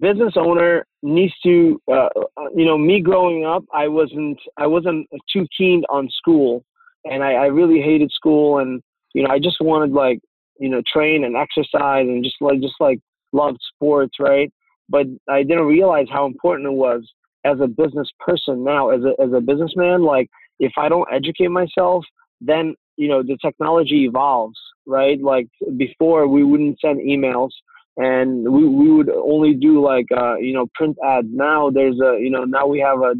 [0.00, 5.06] business owner needs to, uh, uh, you know, me growing up, I wasn't, I wasn't
[5.30, 6.64] too keen on school,
[7.10, 8.80] and I, I really hated school, and
[9.14, 10.20] you know, I just wanted like,
[10.58, 13.00] you know, train and exercise, and just like, just like
[13.32, 14.52] loved sports, right?
[14.88, 17.02] But I didn't realize how important it was
[17.44, 20.02] as a business person now, as a as a businessman.
[20.02, 22.04] Like, if I don't educate myself,
[22.40, 25.20] then you know the technology evolves, right?
[25.20, 27.50] Like before, we wouldn't send emails
[27.96, 31.28] and we, we would only do like uh, you know print ads.
[31.30, 33.14] Now there's a you know now we have a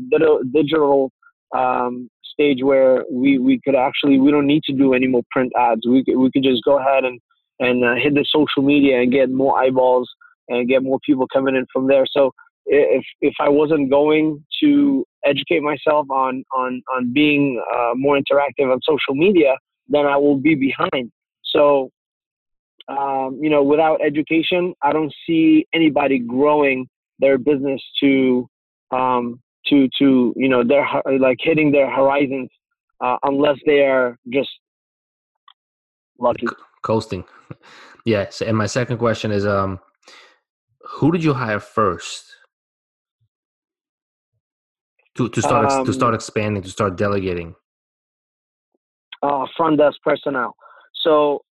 [0.52, 1.10] digital
[1.56, 5.52] um, stage where we, we could actually we don't need to do any more print
[5.58, 5.86] ads.
[5.86, 7.20] We could, we could just go ahead and
[7.58, 10.08] and uh, hit the social media and get more eyeballs
[10.48, 12.04] and get more people coming in from there.
[12.10, 12.30] So
[12.66, 18.70] if if I wasn't going to educate myself on on on being uh, more interactive
[18.72, 19.56] on social media,
[19.88, 21.10] then I will be behind.
[21.44, 21.90] So
[22.88, 26.86] um, you know, without education, I don't see anybody growing
[27.18, 28.48] their business to
[28.90, 30.86] um, to to you know their
[31.18, 32.50] like hitting their horizons
[33.00, 34.50] uh, unless they are just
[36.18, 36.46] lucky
[36.86, 37.24] coasting.
[38.04, 39.80] yes, and my second question is, um,
[40.82, 42.24] who did you hire first
[45.16, 47.54] to to start um, to start expanding to start delegating?
[49.22, 50.54] Uh, front desk personnel.
[51.02, 51.42] So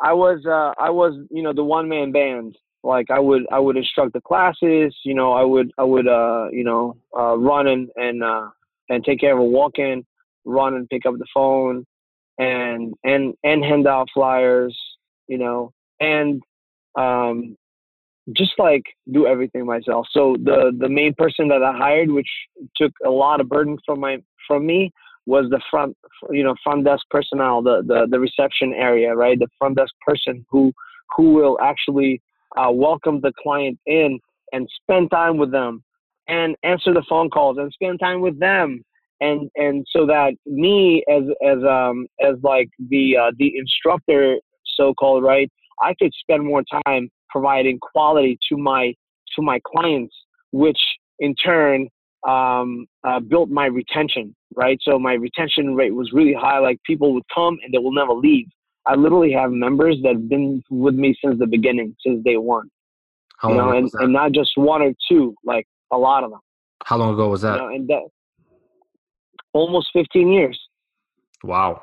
[0.00, 2.56] I was uh, I was you know the one man band.
[2.82, 4.96] Like I would I would instruct the classes.
[5.04, 8.48] You know I would I would uh, you know uh, run and and uh,
[8.88, 10.04] and take care of a walk in,
[10.44, 11.84] run and pick up the phone,
[12.38, 14.78] and and and hand out flyers.
[15.26, 16.42] You know and
[16.96, 17.56] um,
[18.32, 20.06] just like do everything myself.
[20.12, 22.30] So the the main person that I hired, which
[22.76, 24.92] took a lot of burden from my from me,
[25.28, 25.94] was the front,
[26.30, 29.38] you know, front desk personnel, the, the, the reception area, right?
[29.38, 30.72] The front desk person who,
[31.14, 32.22] who will actually
[32.58, 34.18] uh, welcome the client in
[34.52, 35.82] and spend time with them
[36.28, 38.82] and answer the phone calls and spend time with them.
[39.20, 44.36] And, and so that me as, as, um, as like the, uh, the instructor,
[44.76, 45.50] so-called, right?
[45.82, 48.94] I could spend more time providing quality to my,
[49.36, 50.14] to my clients,
[50.52, 50.78] which
[51.18, 51.88] in turn
[52.28, 54.78] um, uh, built my retention, right?
[54.82, 56.58] So my retention rate was really high.
[56.58, 58.46] Like people would come and they will never leave.
[58.88, 62.70] I literally have members that have been with me since the beginning, since day one.
[63.36, 66.40] How you know, and, and not just one or two, like a lot of them.
[66.84, 67.54] How long ago was that?
[67.54, 68.02] You know, and that
[69.52, 70.58] almost 15 years.
[71.44, 71.82] Wow.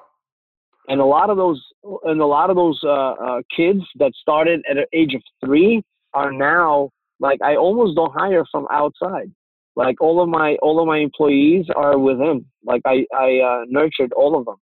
[0.87, 1.63] And a lot of those,
[2.03, 5.81] and a lot of those uh, uh, kids that started at an age of three
[6.13, 6.89] are now
[7.19, 9.31] like I almost don't hire from outside.
[9.75, 12.45] Like all of my all of my employees are with him.
[12.63, 14.55] Like I I uh, nurtured all of them,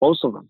[0.00, 0.48] most of them.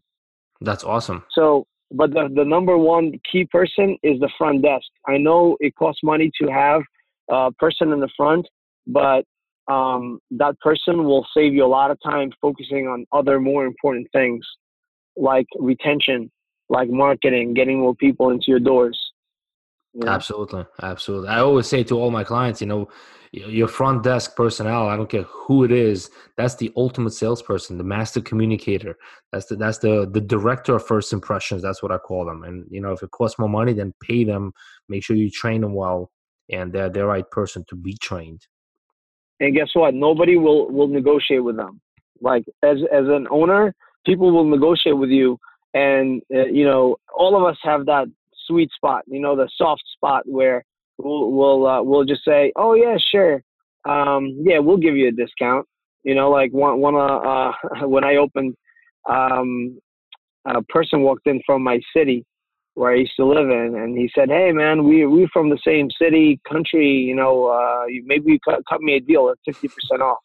[0.65, 1.25] That's awesome.
[1.33, 4.87] So, but the the number one key person is the front desk.
[5.07, 6.83] I know it costs money to have
[7.31, 8.47] a person in the front,
[8.87, 9.25] but
[9.69, 14.09] um, that person will save you a lot of time focusing on other more important
[14.13, 14.45] things
[15.17, 16.31] like retention,
[16.69, 18.99] like marketing, getting more people into your doors.
[19.93, 20.13] You know?
[20.13, 21.29] Absolutely, absolutely.
[21.29, 22.89] I always say to all my clients, you know,
[23.33, 27.85] your front desk personnel i don't care who it is that's the ultimate salesperson the
[27.85, 28.97] master communicator.
[29.33, 32.45] That's the that's the the director of first impressions that's what i call them.
[32.45, 34.53] And you know if it costs more money then pay them
[34.89, 36.11] make sure you train them well
[36.51, 38.43] and they're the right person to be trained.
[39.41, 39.95] And guess what?
[39.95, 41.81] Nobody will will negotiate with them.
[42.21, 43.75] Like as as an owner
[44.07, 45.39] people will negotiate with you
[45.75, 48.07] and uh, you know all of us have that
[48.47, 50.65] sweet spot you know the soft spot where
[50.99, 53.43] we'll we'll uh, we'll just say, oh yeah, sure,
[53.89, 55.67] um, yeah, we'll give you a discount.
[56.05, 57.53] You know, like one one uh, uh
[57.89, 58.55] when I opened,
[59.09, 59.79] um,
[60.47, 62.25] a person walked in from my city
[62.75, 65.59] where I used to live in, and he said, "Hey, man, we we from the
[65.67, 66.89] same city, country.
[66.89, 70.19] You know, uh, maybe you cut, cut me a deal at fifty percent off."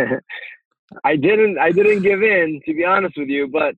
[1.04, 3.74] I didn't I didn't give in to be honest with you, but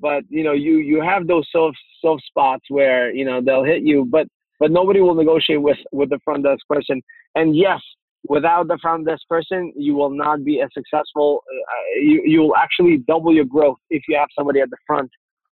[0.00, 3.82] but you know you you have those soft soft spots where you know they'll hit
[3.82, 4.26] you, but
[4.62, 7.02] but nobody will negotiate with with the front desk person.
[7.34, 7.80] And yes,
[8.28, 11.42] without the front desk person, you will not be as successful.
[11.52, 15.10] Uh, you you will actually double your growth if you have somebody at the front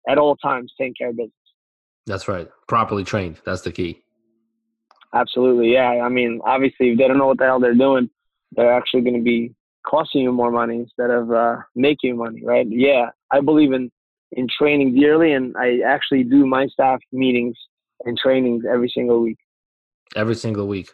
[0.08, 1.32] at all times taking care of business.
[2.06, 2.48] That's right.
[2.68, 3.40] Properly trained.
[3.44, 4.00] That's the key.
[5.12, 5.72] Absolutely.
[5.72, 5.90] Yeah.
[6.06, 8.08] I mean, obviously, if they don't know what the hell they're doing,
[8.52, 9.52] they're actually going to be
[9.84, 12.66] costing you more money instead of uh, making money, right?
[12.70, 13.06] Yeah.
[13.32, 13.90] I believe in
[14.32, 17.56] in training dearly, and I actually do my staff meetings
[18.04, 19.38] and trainings every single week.
[20.16, 20.90] Every single week.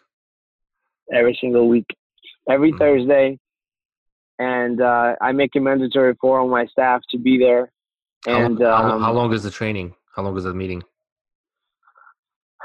[1.13, 1.85] Every single week.
[2.49, 2.77] Every mm-hmm.
[2.77, 3.39] Thursday,
[4.39, 7.71] and uh, I make it mandatory for all my staff to be there.
[8.25, 9.93] And how, how, um, how long is the training?
[10.15, 10.83] How long is the meeting?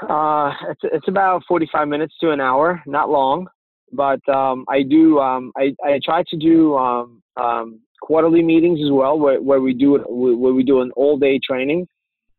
[0.09, 3.47] Uh, it's it's about forty five minutes to an hour, not long.
[3.91, 8.91] But um, I do um, I I try to do um, um, quarterly meetings as
[8.91, 11.87] well, where where we do where we do an all day training,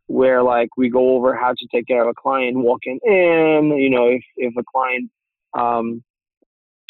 [0.07, 3.75] where like we go over how to take care of a client walking in.
[3.77, 5.11] You know, if if a client
[5.59, 6.03] um,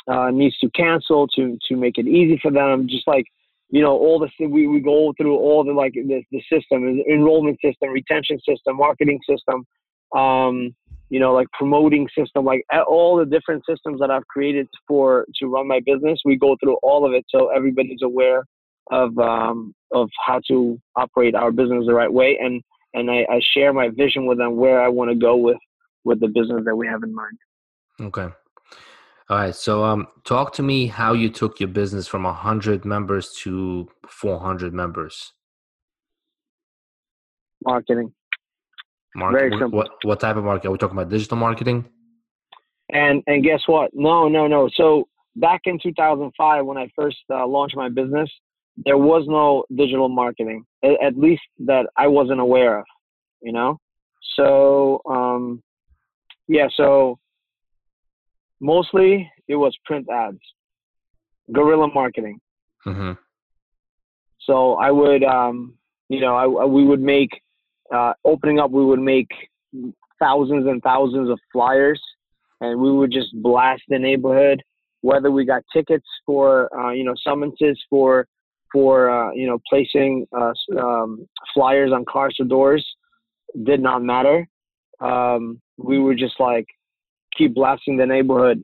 [0.08, 3.26] uh, needs to cancel to to make it easy for them, just like
[3.70, 7.58] you know all the we, we go through all the like the, the system enrollment
[7.64, 9.64] system retention system marketing system
[10.14, 10.74] um,
[11.10, 15.46] you know, like promoting system, like all the different systems that I've created for to
[15.46, 16.20] run my business.
[16.24, 18.44] We go through all of it so everybody's aware
[18.90, 22.62] of um, of how to operate our business the right way, and
[22.94, 25.58] and I, I share my vision with them where I want to go with
[26.04, 27.38] with the business that we have in mind.
[28.00, 28.28] Okay.
[29.30, 29.54] All right.
[29.54, 34.38] So, um, talk to me how you took your business from hundred members to four
[34.38, 35.32] hundred members.
[37.64, 38.12] Marketing.
[39.16, 39.78] Market, Very simple.
[39.78, 40.68] What, what type of market?
[40.68, 41.86] Are we talking about digital marketing?
[42.90, 43.90] And and guess what?
[43.94, 44.68] No, no, no.
[44.74, 48.30] So back in 2005, when I first uh, launched my business,
[48.76, 52.84] there was no digital marketing, at least that I wasn't aware of.
[53.42, 53.78] You know,
[54.36, 55.62] so um,
[56.48, 56.68] yeah.
[56.74, 57.18] So
[58.60, 60.38] mostly it was print ads,
[61.52, 62.40] guerrilla marketing.
[62.86, 63.12] Mm-hmm.
[64.40, 65.74] So I would, um,
[66.08, 67.30] you know, I, we would make
[67.94, 69.28] uh, opening up, we would make
[70.18, 72.00] thousands and thousands of flyers,
[72.60, 74.62] and we would just blast the neighborhood.
[75.00, 78.26] Whether we got tickets for, uh, you know, summonses for,
[78.74, 82.84] for uh, you know, placing uh, um, flyers on cars or doors,
[83.64, 84.46] did not matter.
[85.00, 86.66] Um, we were just like
[87.36, 88.62] keep blasting the neighborhood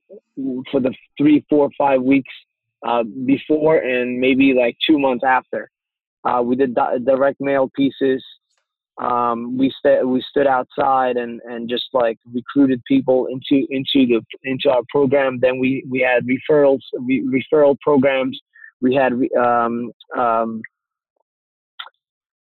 [0.71, 2.33] for the three, four, five weeks
[2.87, 5.71] uh, before, and maybe like two months after.
[6.25, 8.23] Uh, we did di- direct mail pieces
[9.01, 9.73] um, we
[10.05, 15.39] we stood outside and, and just like recruited people into into the into our program.
[15.41, 18.39] Then we, we had referrals re- referral programs.
[18.81, 20.63] We had um, um,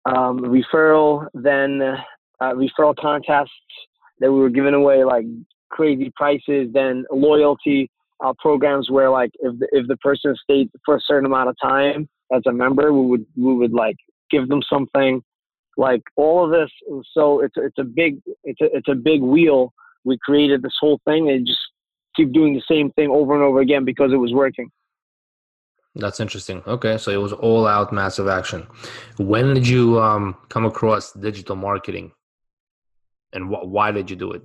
[0.05, 3.51] um, referral then uh, referral contests
[4.19, 5.25] that we were giving away like
[5.69, 6.69] crazy prices.
[6.73, 7.89] Then loyalty
[8.23, 11.55] uh, programs where like if the, if the person stayed for a certain amount of
[11.61, 13.95] time as a member, we would we would like
[14.31, 15.21] give them something
[15.77, 16.69] like all of this
[17.13, 20.99] so it's it's a big it's a, it's a big wheel we created this whole
[21.05, 21.59] thing and just
[22.15, 24.69] keep doing the same thing over and over again because it was working
[25.95, 28.65] that's interesting okay so it was all out massive action
[29.17, 32.11] when did you um, come across digital marketing
[33.33, 34.41] and wh- why did you do it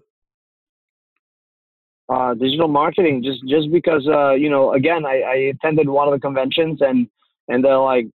[2.10, 6.14] uh, digital marketing just just because uh, you know again I, I attended one of
[6.14, 7.08] the conventions and
[7.48, 8.06] and they're like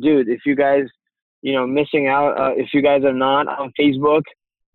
[0.00, 0.86] dude if you guys
[1.42, 2.38] you know, missing out.
[2.38, 4.22] Uh, if you guys are not on Facebook,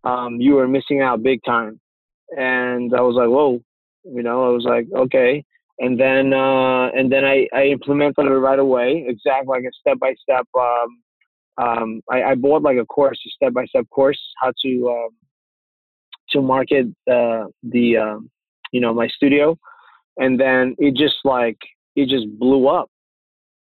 [0.04, 1.80] um, you are missing out big time.
[2.36, 3.62] And I was like, whoa,
[4.04, 5.44] you know, I was like, okay.
[5.80, 10.00] And then, uh, and then I, I implemented it right away, exactly like a step
[10.00, 10.48] by step.
[12.12, 15.10] I, I bought like a course, a step by step course, how to, um,
[16.32, 18.30] to market, uh, the, um,
[18.72, 19.58] you know, my studio.
[20.18, 21.58] And then it just like,
[21.96, 22.90] it just blew up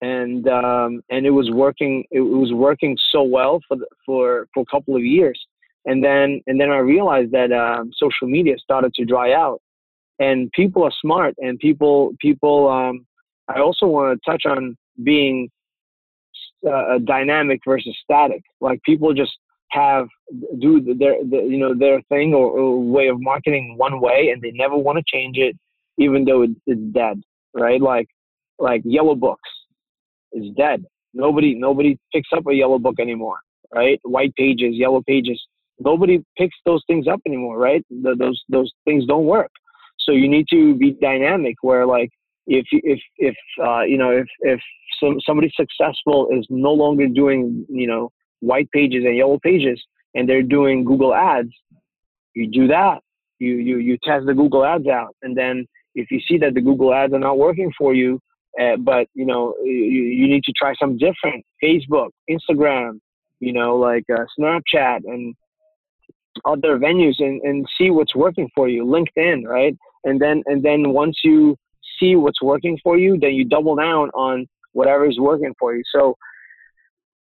[0.02, 2.04] and um, and it was working.
[2.12, 5.40] It was working so well for the, for for a couple of years,
[5.86, 9.62] and then and then I realized that um, social media started to dry out,
[10.22, 12.70] and people are smart, and people people.
[12.70, 13.06] Um,
[13.48, 15.50] I also want to touch on being
[16.70, 18.44] uh, dynamic versus static.
[18.62, 19.32] Like people just
[19.72, 20.08] have
[20.60, 24.52] do their, you know their thing or, or, way of marketing one way, and they
[24.52, 25.58] never want to change it,
[25.98, 27.22] even though it, it's dead.
[27.54, 27.82] Right?
[27.82, 28.08] Like
[28.60, 29.50] like yellow books
[30.34, 30.86] is dead.
[31.14, 33.40] Nobody nobody picks up a yellow book anymore,
[33.74, 34.00] right?
[34.04, 35.42] White pages, yellow pages.
[35.80, 37.84] Nobody picks those things up anymore, right?
[37.90, 39.52] The, those those things don't work.
[40.04, 41.58] So you need to be dynamic.
[41.62, 42.10] Where like
[42.48, 44.60] if if if uh, you know if if
[45.02, 49.82] some, somebody successful is no longer doing you know white pages and yellow pages
[50.14, 51.54] and they're doing Google ads,
[52.34, 53.00] you do that.
[53.40, 55.16] You, you, you test the Google ads out.
[55.22, 58.20] And then if you see that the Google ads are not working for you,
[58.62, 63.00] uh, but you know, you, you need to try some different Facebook, Instagram,
[63.40, 65.36] you know, like uh, Snapchat and
[66.46, 69.76] other venues and, and see what's working for you, LinkedIn, right?
[70.04, 71.56] And then, and then once you
[72.00, 75.84] see what's working for you, then you double down on whatever is working for you.
[75.94, 76.16] So,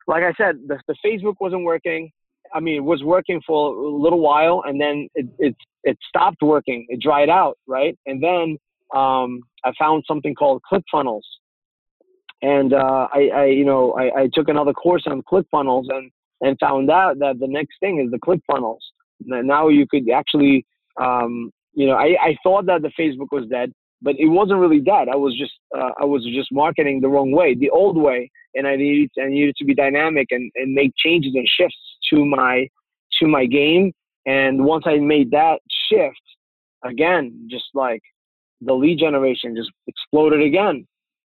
[0.07, 2.11] like I said, the, the Facebook wasn't working.
[2.55, 6.43] I mean, it was working for a little while, and then it it it stopped
[6.43, 6.87] working.
[6.89, 7.99] It dried out, right?
[8.07, 8.57] And then
[8.95, 11.23] um, I found something called ClickFunnels,
[12.43, 16.11] and uh, I, I, you know, I, I took another course on ClickFunnels and
[16.43, 18.79] and found out that the next thing is the ClickFunnels.
[19.25, 20.67] Now you could actually,
[21.01, 23.71] um, you know, I, I thought that the Facebook was dead,
[24.03, 25.09] but it wasn't really dead.
[25.09, 28.67] I was just uh, I was just marketing the wrong way, the old way, and
[28.67, 31.77] I needed I needed to be dynamic and, and make changes and shifts
[32.11, 32.67] to my
[33.21, 33.93] to my game.
[34.25, 36.21] And once I made that shift,
[36.85, 38.03] again, just like
[38.63, 40.87] the lead generation just exploded again.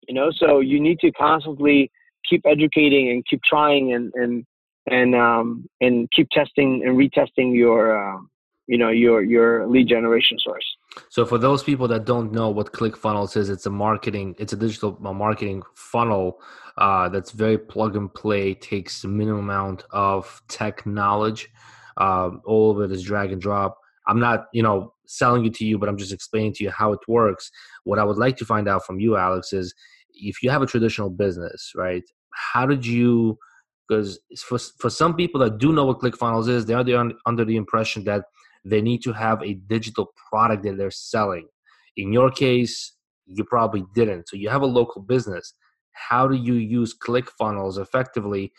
[0.08, 1.88] You know, so you need to constantly
[2.28, 4.44] keep educating and keep trying and and
[4.90, 8.18] and um, and keep testing and retesting your uh,
[8.66, 10.64] you know your your lead generation source.
[11.08, 14.56] So for those people that don't know what ClickFunnels is, it's a marketing, it's a
[14.56, 16.38] digital marketing funnel
[16.76, 21.50] uh, that's very plug and play, takes a minimum amount of tech knowledge.
[21.96, 23.78] Uh, all of it is drag and drop.
[24.06, 26.92] I'm not, you know, selling it to you, but I'm just explaining to you how
[26.92, 27.50] it works.
[27.84, 29.74] What I would like to find out from you, Alex, is
[30.14, 32.02] if you have a traditional business, right?
[32.52, 33.38] How did you?
[33.88, 36.78] Because for for some people that do know what ClickFunnels is, they're
[37.26, 38.24] under the impression that
[38.64, 41.48] they need to have a digital product that they're selling.
[41.96, 42.94] In your case,
[43.26, 44.28] you probably didn't.
[44.28, 45.54] So you have a local business.
[45.92, 48.52] How do you use ClickFunnels effectively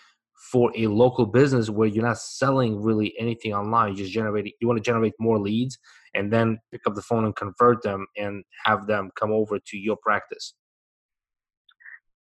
[0.51, 3.91] for a local business where you're not selling really anything online?
[3.91, 5.77] You just generate you want to generate more leads
[6.13, 9.77] and then pick up the phone and convert them and have them come over to
[9.77, 10.53] your practice.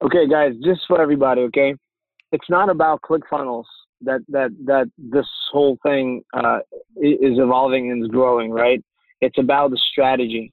[0.03, 1.75] Okay, guys, just for everybody, okay?
[2.31, 3.65] It's not about ClickFunnels
[4.03, 6.59] that that that this whole thing uh,
[6.97, 8.83] is evolving and is growing, right?
[9.21, 10.51] It's about the strategy.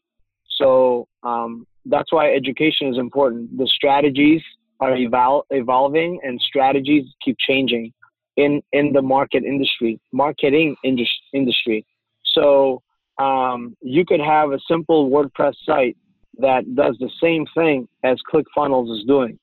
[0.56, 3.56] So um, that's why education is important.
[3.56, 4.42] The strategies
[4.80, 7.92] are evol- evolving, and strategies keep changing
[8.36, 11.84] in in the market industry, marketing indus- industry.
[12.24, 12.82] So
[13.18, 15.96] um, you could have a simple WordPress site
[16.38, 19.38] that does the same thing as ClickFunnels is doing.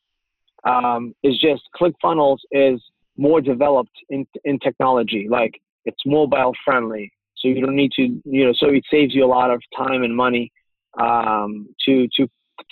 [0.63, 2.81] Um, it's just ClickFunnels is
[3.17, 5.27] more developed in in technology.
[5.29, 8.53] Like it's mobile friendly, so you don't need to you know.
[8.55, 10.51] So it saves you a lot of time and money
[10.99, 12.27] um, to to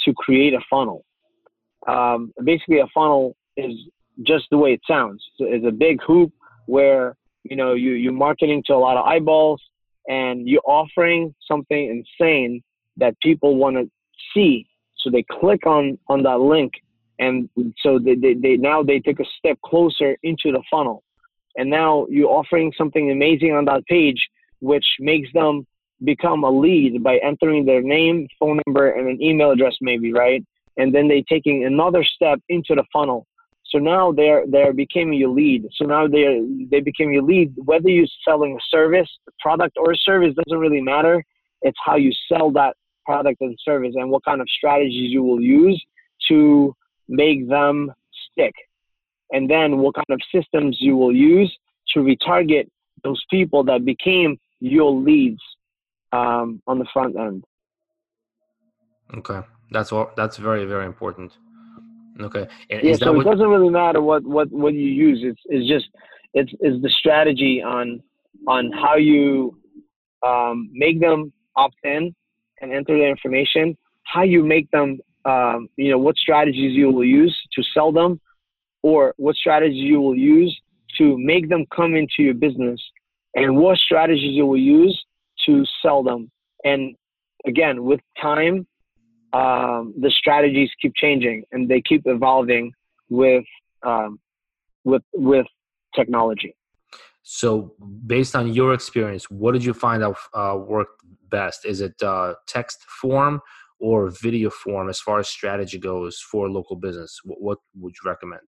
[0.05, 1.05] to create a funnel.
[1.87, 3.73] Um, basically, a funnel is
[4.23, 5.23] just the way it sounds.
[5.39, 6.31] It's a big hoop
[6.65, 9.61] where you know you you're marketing to a lot of eyeballs
[10.07, 12.61] and you're offering something insane
[12.97, 13.89] that people want to
[14.33, 14.67] see.
[14.97, 16.73] So they click on on that link
[17.19, 17.49] and
[17.79, 21.03] so they, they, they now they take a step closer into the funnel.
[21.55, 24.27] And now you're offering something amazing on that page
[24.59, 25.67] which makes them
[26.03, 30.43] become a lead by entering their name phone number and an email address maybe right?
[30.77, 33.27] And then they taking another step into the funnel.
[33.65, 35.67] So now they're they're becoming your lead.
[35.75, 37.53] So now they they became your lead.
[37.57, 39.09] Whether you're selling a service
[39.39, 41.23] product or a service doesn't really matter.
[41.61, 45.41] It's how you sell that product and service and what kind of strategies you will
[45.41, 45.81] use
[46.29, 46.75] to
[47.07, 47.91] make them
[48.31, 48.53] stick,
[49.31, 51.55] and then what kind of systems you will use
[51.93, 52.67] to retarget
[53.03, 55.41] those people that became your leads
[56.11, 57.43] um, on the front end.
[59.15, 59.41] Okay,
[59.71, 61.33] that's what that's very very important.
[62.19, 62.95] Okay, and yeah.
[62.95, 65.19] so what, it doesn't really matter what what what you use.
[65.23, 65.89] It's it's just
[66.33, 68.01] it's is the strategy on
[68.47, 69.57] on how you
[70.25, 72.15] um, make them opt in
[72.61, 77.05] and enter their information, how you make them um, you know, what strategies you will
[77.05, 78.19] use to sell them
[78.81, 80.59] or what strategies you will use
[80.97, 82.81] to make them come into your business
[83.35, 85.01] and what strategies you will use
[85.45, 86.29] to sell them.
[86.63, 86.95] And
[87.45, 88.67] again, with time,
[89.33, 92.71] um, the strategies keep changing and they keep evolving
[93.09, 93.45] with
[93.81, 94.19] um,
[94.83, 95.47] with with
[95.95, 96.55] technology.
[97.23, 97.73] So,
[98.05, 101.65] based on your experience, what did you find out uh, worked best?
[101.65, 103.41] Is it uh, text form
[103.83, 107.19] or video form as far as strategy goes for local business?
[107.25, 108.47] What, what would you recommend?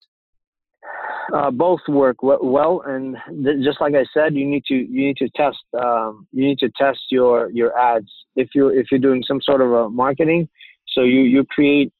[1.35, 5.17] Uh, both work well, and th- just like I said, you need to you need
[5.17, 9.25] to test um, you need to test your your ads if you if you're doing
[9.27, 10.49] some sort of a marketing.
[10.93, 11.93] So you you create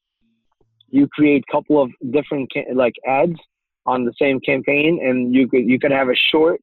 [0.89, 3.39] you create a couple of different ca- like ads
[3.85, 6.61] on the same campaign, and you could you could have a short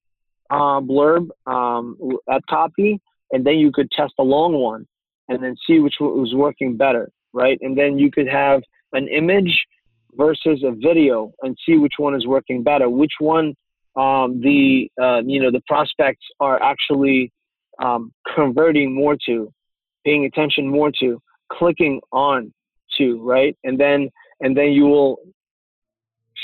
[0.50, 1.98] uh, blurb um,
[2.30, 3.00] at copy,
[3.32, 4.86] and then you could test a long one,
[5.32, 7.58] and then see which was working better, right?
[7.62, 8.62] And then you could have
[8.92, 9.64] an image
[10.14, 13.54] versus a video and see which one is working better, which one
[13.96, 17.32] um, the uh, you know the prospects are actually
[17.82, 19.52] um, converting more to,
[20.04, 21.20] paying attention more to,
[21.50, 22.52] clicking on
[22.98, 23.56] to, right?
[23.64, 24.10] And then
[24.40, 25.18] and then you will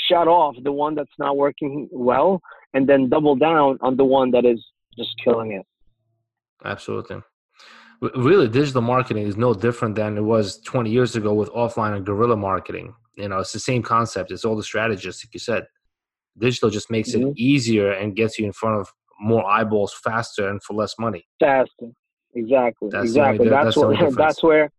[0.09, 2.39] shut off the one that's not working well
[2.73, 4.63] and then double down on the one that is
[4.97, 5.65] just killing it.
[6.63, 7.21] Absolutely.
[8.01, 12.05] Really, digital marketing is no different than it was 20 years ago with offline and
[12.05, 12.95] guerrilla marketing.
[13.15, 14.31] You know, it's the same concept.
[14.31, 15.65] It's all the strategists, like you said.
[16.37, 17.29] Digital just makes mm-hmm.
[17.29, 18.87] it easier and gets you in front of
[19.19, 21.27] more eyeballs faster and for less money.
[21.41, 21.91] Faster,
[22.33, 23.49] exactly, that's exactly.
[23.49, 24.71] That's, that's, where that's where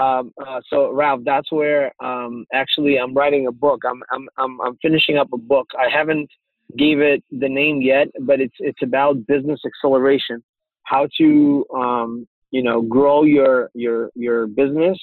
[0.00, 3.82] um, uh, so Raf, that's where um, actually I'm writing a book.
[3.84, 5.66] I'm, I'm I'm I'm finishing up a book.
[5.78, 6.28] I haven't
[6.76, 10.42] gave it the name yet, but it's it's about business acceleration,
[10.84, 12.26] how to um,
[12.56, 14.98] you know grow your your your business,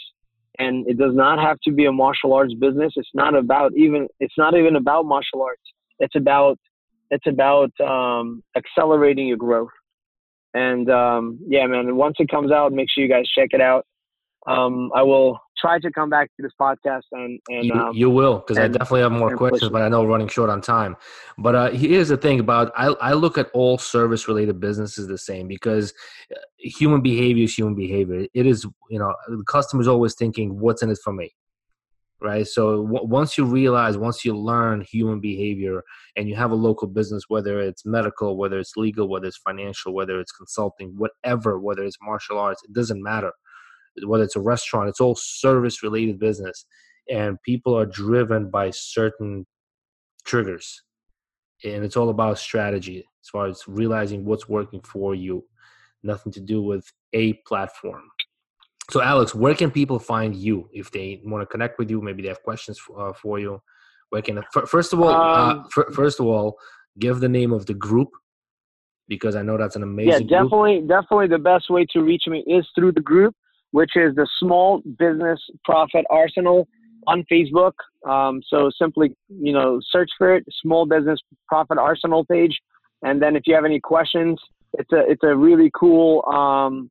[0.60, 2.94] and it does not have to be a martial arts business.
[2.96, 5.68] It's not about even it's not even about martial arts.
[6.00, 6.58] It's about
[7.12, 9.76] it's about um, accelerating your growth.
[10.54, 13.86] And um, yeah, man, once it comes out, make sure you guys check it out
[14.48, 18.10] um, I will try to come back to this podcast and, and you, um, you
[18.10, 20.98] will because I definitely have more questions, but I know running short on time.
[21.38, 25.18] But uh, here's the thing about I, I look at all service related businesses the
[25.18, 25.94] same because
[26.32, 28.26] uh, human behavior is human behavior.
[28.34, 31.34] It is you know the customer's always thinking what's in it for me,
[32.20, 32.48] right?
[32.48, 35.84] So w- once you realize, once you learn human behavior,
[36.16, 39.94] and you have a local business, whether it's medical, whether it's legal, whether it's financial,
[39.94, 43.32] whether it's consulting, whatever, whether it's martial arts, it doesn't matter
[44.06, 46.66] whether it's a restaurant, it's all service related business.
[47.10, 49.46] And people are driven by certain
[50.26, 50.84] triggers.
[51.64, 55.44] And it's all about strategy as far as realizing what's working for you,
[56.04, 58.04] nothing to do with a platform.
[58.90, 62.02] So, Alex, where can people find you if they want to connect with you?
[62.02, 63.62] Maybe they have questions for, uh, for you.
[64.10, 66.58] Where can first of all, uh, um, uh, first of all,
[67.00, 68.10] give the name of the group
[69.08, 70.28] because I know that's an amazing.
[70.28, 70.90] Yeah, definitely, group.
[70.90, 73.34] definitely the best way to reach me is through the group
[73.72, 76.68] which is the Small Business Profit Arsenal
[77.08, 77.74] on Facebook.
[78.08, 82.58] Um, so simply, you know, search for it, Small Business Profit Arsenal page,
[83.02, 84.40] and then if you have any questions,
[84.74, 86.90] it's a it's a really cool um,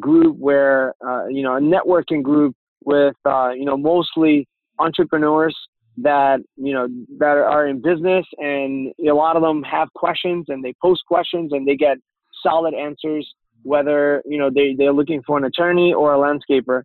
[0.00, 2.54] group where uh, you know a networking group
[2.84, 4.46] with uh, you know mostly
[4.78, 5.56] entrepreneurs
[5.96, 6.86] that you know
[7.18, 8.26] that are in business.
[8.38, 11.98] And a lot of them have questions and they post questions and they get
[12.42, 16.82] solid answers whether you know they they're looking for an attorney or a landscaper.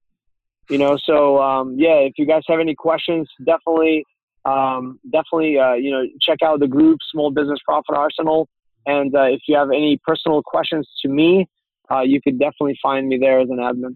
[0.69, 4.05] You know, so um, yeah, if you guys have any questions, definitely
[4.45, 8.47] um, definitely uh, you know check out the group Small Business Profit Arsenal.
[8.85, 11.47] And uh, if you have any personal questions to me,
[11.89, 13.95] uh, you could definitely find me there as an admin.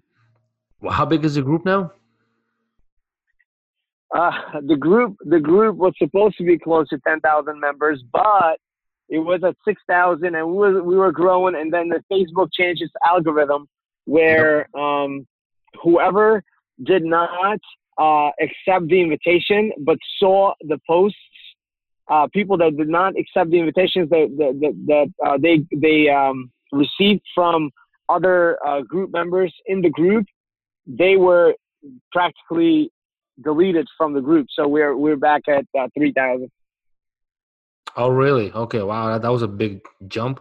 [0.80, 1.92] Well, how big is the group now?
[4.16, 4.32] Uh,
[4.66, 8.58] the group the group was supposed to be close to ten thousand members, but
[9.10, 11.56] it was at 6,000 and we were, we were growing.
[11.56, 13.68] And then the Facebook changed its algorithm
[14.06, 15.26] where um,
[15.82, 16.44] whoever
[16.84, 17.60] did not
[17.98, 21.18] uh, accept the invitation but saw the posts,
[22.10, 26.52] uh, people that did not accept the invitations that, that, that, uh, they, they um,
[26.72, 27.70] received from
[28.10, 30.26] other uh, group members in the group,
[30.86, 31.54] they were
[32.12, 32.90] practically
[33.44, 34.48] deleted from the group.
[34.52, 36.50] So we're, we're back at uh, 3,000.
[37.98, 38.52] Oh, really?
[38.52, 38.84] Okay.
[38.84, 40.40] Wow, that, that was a big jump.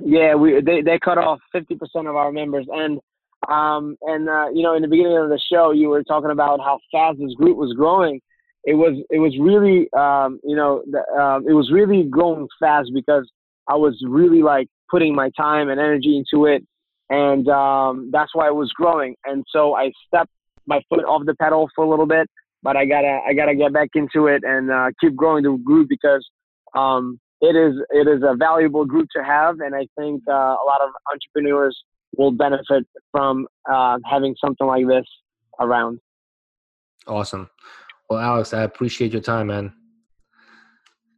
[0.00, 3.00] Yeah, we they, they cut off fifty percent of our members, and
[3.48, 6.60] um and uh, you know in the beginning of the show you were talking about
[6.60, 8.20] how fast this group was growing.
[8.64, 12.90] It was it was really um you know the, um, it was really growing fast
[12.94, 13.30] because
[13.68, 16.66] I was really like putting my time and energy into it,
[17.10, 19.14] and um, that's why it was growing.
[19.24, 20.32] And so I stepped
[20.66, 22.28] my foot off the pedal for a little bit
[22.64, 25.88] but I gotta I gotta get back into it and uh, keep growing the group
[25.88, 26.26] because
[26.74, 30.64] um, it is it is a valuable group to have, and I think uh, a
[30.66, 31.78] lot of entrepreneurs
[32.16, 35.04] will benefit from uh, having something like this
[35.60, 36.00] around.
[37.06, 37.50] Awesome.
[38.08, 39.74] Well, Alex, I appreciate your time, man.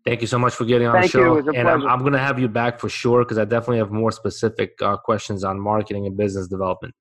[0.04, 1.38] Thank you so much for getting on Thank the show.
[1.38, 1.68] and.
[1.68, 4.80] I'm, I'm going to have you back for sure because I definitely have more specific
[4.80, 6.94] uh, questions on marketing and business development.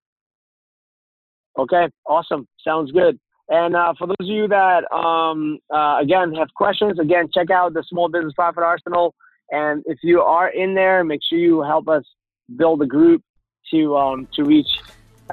[1.57, 2.47] Okay, awesome.
[2.63, 3.19] Sounds good.
[3.49, 7.73] And uh, for those of you that, um, uh, again, have questions, again, check out
[7.73, 9.13] the Small Business Profit Arsenal.
[9.51, 12.03] And if you are in there, make sure you help us
[12.55, 13.21] build a group
[13.71, 14.69] to um, to reach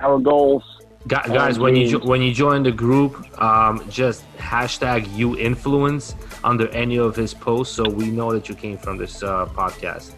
[0.00, 0.62] our goals
[1.06, 6.98] guys, when you when you join the group, um, just hashtag you influence under any
[6.98, 10.12] of his posts, so we know that you came from this uh, podcast.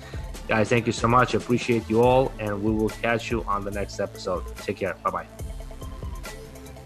[0.48, 1.34] Guys, thank you so much.
[1.34, 4.44] I appreciate you all, and we will catch you on the next episode.
[4.56, 4.94] Take care.
[5.02, 5.53] Bye bye.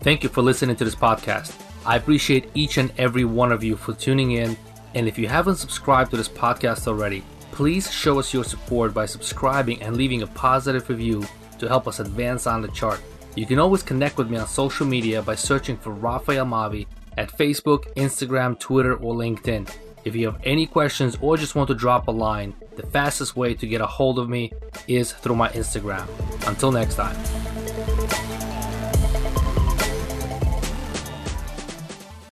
[0.01, 1.61] Thank you for listening to this podcast.
[1.85, 4.57] I appreciate each and every one of you for tuning in.
[4.95, 9.07] And if you haven't subscribed to this podcast already, please show us your support by
[9.07, 11.25] subscribing and leaving a positive review
[11.59, 13.01] to help us advance on the chart.
[13.35, 16.87] You can always connect with me on social media by searching for Rafael Mavi
[17.17, 19.69] at Facebook, Instagram, Twitter, or LinkedIn.
[20.05, 23.55] If you have any questions or just want to drop a line, the fastest way
[23.55, 24.53] to get a hold of me
[24.87, 26.07] is through my Instagram.
[26.47, 27.98] Until next time.